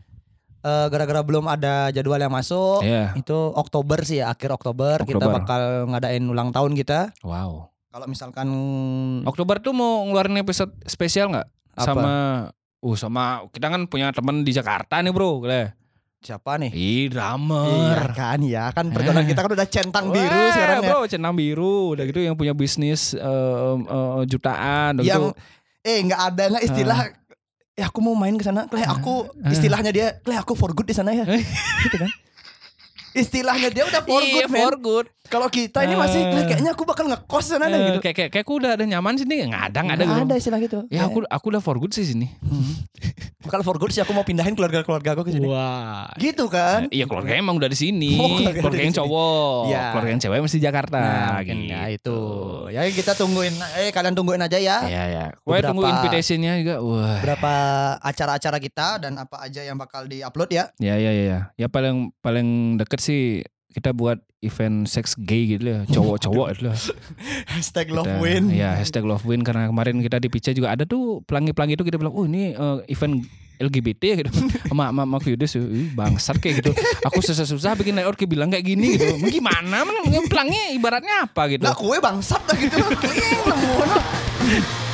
eh, 0.59 0.87
gara-gara 0.87 1.21
belum 1.21 1.47
ada 1.47 1.89
jadwal 1.89 2.19
yang 2.19 2.31
masuk 2.31 2.83
Iya. 2.83 3.15
itu 3.15 3.33
Oktober 3.53 4.03
sih 4.03 4.19
ya 4.19 4.29
akhir 4.29 4.51
Oktober, 4.53 5.01
kita 5.01 5.17
Oktober. 5.21 5.35
bakal 5.37 5.61
ngadain 5.89 6.23
ulang 6.23 6.51
tahun 6.51 6.75
kita. 6.75 7.17
Wow. 7.23 7.71
Kalau 7.89 8.07
misalkan 8.07 8.49
Oktober 9.25 9.57
tuh 9.57 9.73
mau 9.73 10.05
ngeluarin 10.05 10.37
episode 10.37 10.69
spesial 10.85 11.31
nggak? 11.31 11.49
Apa? 11.73 11.85
Sama 11.87 12.15
Uh 12.87 12.95
sama 12.95 13.25
kita 13.51 13.67
kan 13.67 13.83
punya 13.85 14.09
temen 14.11 14.41
di 14.41 14.51
Jakarta 14.51 14.99
nih 14.99 15.11
bro 15.11 15.41
Gile. 15.41 15.75
siapa 16.19 16.55
nih? 16.57 16.71
Ih 16.71 16.79
Iya 17.03 17.11
drummer 17.13 17.99
kan 18.13 18.39
ya 18.41 18.71
kan 18.71 18.91
pergaulan 18.91 19.23
kita 19.25 19.41
kan 19.41 19.51
udah 19.53 19.69
centang 19.69 20.07
biru 20.09 20.27
Wah, 20.33 20.51
sekarang 20.51 20.79
ya. 20.79 20.89
bro 20.89 21.01
centang 21.05 21.35
biru 21.35 21.77
Udah 21.93 22.05
gitu 22.05 22.19
yang 22.21 22.35
punya 22.35 22.51
bisnis 22.53 23.13
eh, 23.13 23.23
eh, 23.77 24.23
jutaan 24.25 24.97
udah 24.97 25.05
Yang 25.05 25.23
gitu. 25.35 25.85
eh 25.85 25.99
nggak 26.01 26.21
ada 26.25 26.43
nggak 26.49 26.65
istilah 26.65 26.99
ya 27.75 27.87
aku 27.87 27.99
mau 28.01 28.15
main 28.15 28.33
ke 28.33 28.43
sana, 28.43 28.65
Kleh 28.65 28.83
aku 28.83 29.29
Ah. 29.37 29.53
istilahnya 29.53 29.93
dia, 29.93 30.07
Kleh 30.19 30.35
aku 30.35 30.55
for 30.55 30.73
good 30.73 30.87
di 30.87 30.95
sana 30.95 31.13
ya. 31.13 31.29
gitu 31.83 31.97
kan. 31.97 32.09
Istilahnya 33.17 33.69
dia 33.69 33.83
udah 33.83 34.03
for 34.03 34.21
Iya 34.21 34.33
good, 34.37 34.49
man. 34.49 34.61
for 34.61 34.75
good 34.77 35.07
Kalau 35.27 35.49
kita 35.49 35.83
ini 35.83 35.97
masih. 35.97 36.23
"Kleh, 36.23 36.45
kayaknya 36.47 36.71
aku 36.71 36.85
bakal 36.85 37.05
ngekos 37.05 37.51
sana 37.51 37.67
Eh, 37.67 37.75
gitu. 37.75 37.99
kayak, 37.99 38.15
kayak, 38.15 38.31
kayak 38.31 38.45
aku 38.45 38.53
udah 38.57 38.71
ada 38.77 38.85
nyaman 38.85 39.17
sini 39.17 39.43
nggak 39.43 39.65
ada 39.67 39.79
nggak 39.83 39.97
ada 39.97 40.05
Nggak 40.05 40.15
gitu. 40.15 40.29
ada 40.29 40.35
istilah 40.37 40.59
gitu. 40.61 40.79
Ya 40.87 41.03
aku 41.03 41.19
aku 41.27 41.47
udah 41.49 41.59
for 41.59 41.77
good 41.77 41.91
sih 41.91 42.05
sini. 42.05 42.31
Kalau 43.49 43.65
for 43.67 43.77
good 43.81 43.91
sih 43.95 44.03
aku 44.03 44.13
mau 44.13 44.23
pindahin 44.23 44.53
keluarga-keluarga 44.53 45.17
aku 45.17 45.27
ke 45.27 45.33
sini. 45.35 45.47
Wah. 45.49 46.11
Gitu 46.19 46.47
kan? 46.47 46.91
Iya 46.93 47.07
keluarga 47.09 47.33
emang 47.35 47.57
udah 47.57 47.71
di 47.71 47.79
sini. 47.79 48.19
Oh, 48.19 48.39
keluarga 48.53 48.83
yang 48.83 48.95
cowok. 48.95 49.61
Iya. 49.73 49.83
Keluarga 49.95 50.11
yang 50.11 50.23
cewek 50.23 50.39
mesti 50.45 50.59
Jakarta. 50.61 50.99
Nah, 51.01 51.41
mungkin 51.41 51.59
ya 51.67 51.81
itu. 51.91 52.19
Ya 52.71 52.83
kita 52.91 53.13
tungguin 53.17 53.55
eh 53.81 53.91
kalian 53.91 54.15
tungguin 54.15 54.43
aja 54.43 54.59
ya. 54.61 54.85
Iya 54.85 55.05
ya. 55.09 55.25
Gue 55.41 55.59
tunggu 55.65 55.83
invitationnya 55.87 56.53
juga. 56.61 56.75
Wah. 56.85 57.19
Berapa 57.25 57.53
acara-acara 58.05 58.59
kita 58.61 59.01
dan 59.01 59.17
apa 59.17 59.41
aja 59.41 59.65
yang 59.65 59.81
bakal 59.81 60.05
diupload 60.05 60.51
ya. 60.53 60.65
Ya 60.79 61.01
ya 61.01 61.11
ya 61.11 61.25
ya. 61.25 61.41
Ya 61.57 61.67
paling 61.73 62.13
paling 62.21 62.79
deket 62.79 63.01
sih 63.01 63.43
kita 63.77 63.93
buat 63.93 64.17
event 64.41 64.89
seks 64.89 65.13
gay 65.21 65.53
gitu 65.53 65.69
ya. 65.69 65.81
Cowok-cowok 65.85 66.47
itu 66.57 66.63
lah. 66.65 66.77
Hashtag 67.53 67.93
Kita- 67.93 68.01
love 68.01 68.15
win. 68.25 68.49
Ya 68.49 68.73
hashtag 68.81 69.05
love 69.05 69.21
win 69.29 69.45
karena 69.45 69.69
kemarin 69.69 70.01
kita 70.01 70.17
di 70.17 70.33
Pica 70.33 70.57
juga 70.57 70.73
ada 70.73 70.89
tuh 70.89 71.21
pelangi-pelangi 71.29 71.77
itu 71.77 71.85
kita 71.85 72.01
bilang, 72.01 72.17
oh 72.17 72.25
ini 72.25 72.57
eh, 72.57 72.79
event 72.89 73.21
LGBT 73.61 74.03
ya 74.05 74.15
gitu. 74.25 74.31
Sama 74.73 74.93
sama 74.93 75.09
sama 75.09 75.17
Yudis, 75.25 75.57
"Ih, 75.57 75.93
bangsat 75.93 76.37
kayak 76.41 76.65
gitu. 76.65 76.71
Aku 77.09 77.21
susah-susah 77.21 77.77
bikin 77.77 77.97
layout 77.97 78.17
kayak 78.17 78.33
bilang 78.33 78.49
kayak 78.53 78.65
gini 78.65 78.97
gitu. 78.97 79.17
Gimana? 79.21 79.85
Men, 79.85 80.25
pelangi 80.29 80.77
ibaratnya 80.77 81.29
apa 81.29 81.49
gitu. 81.53 81.65
Nah 81.65 81.73
kue 81.77 81.97
bangsat 82.01 82.41
dah 82.45 82.57
gitu. 82.57 82.77
No. 82.81 83.97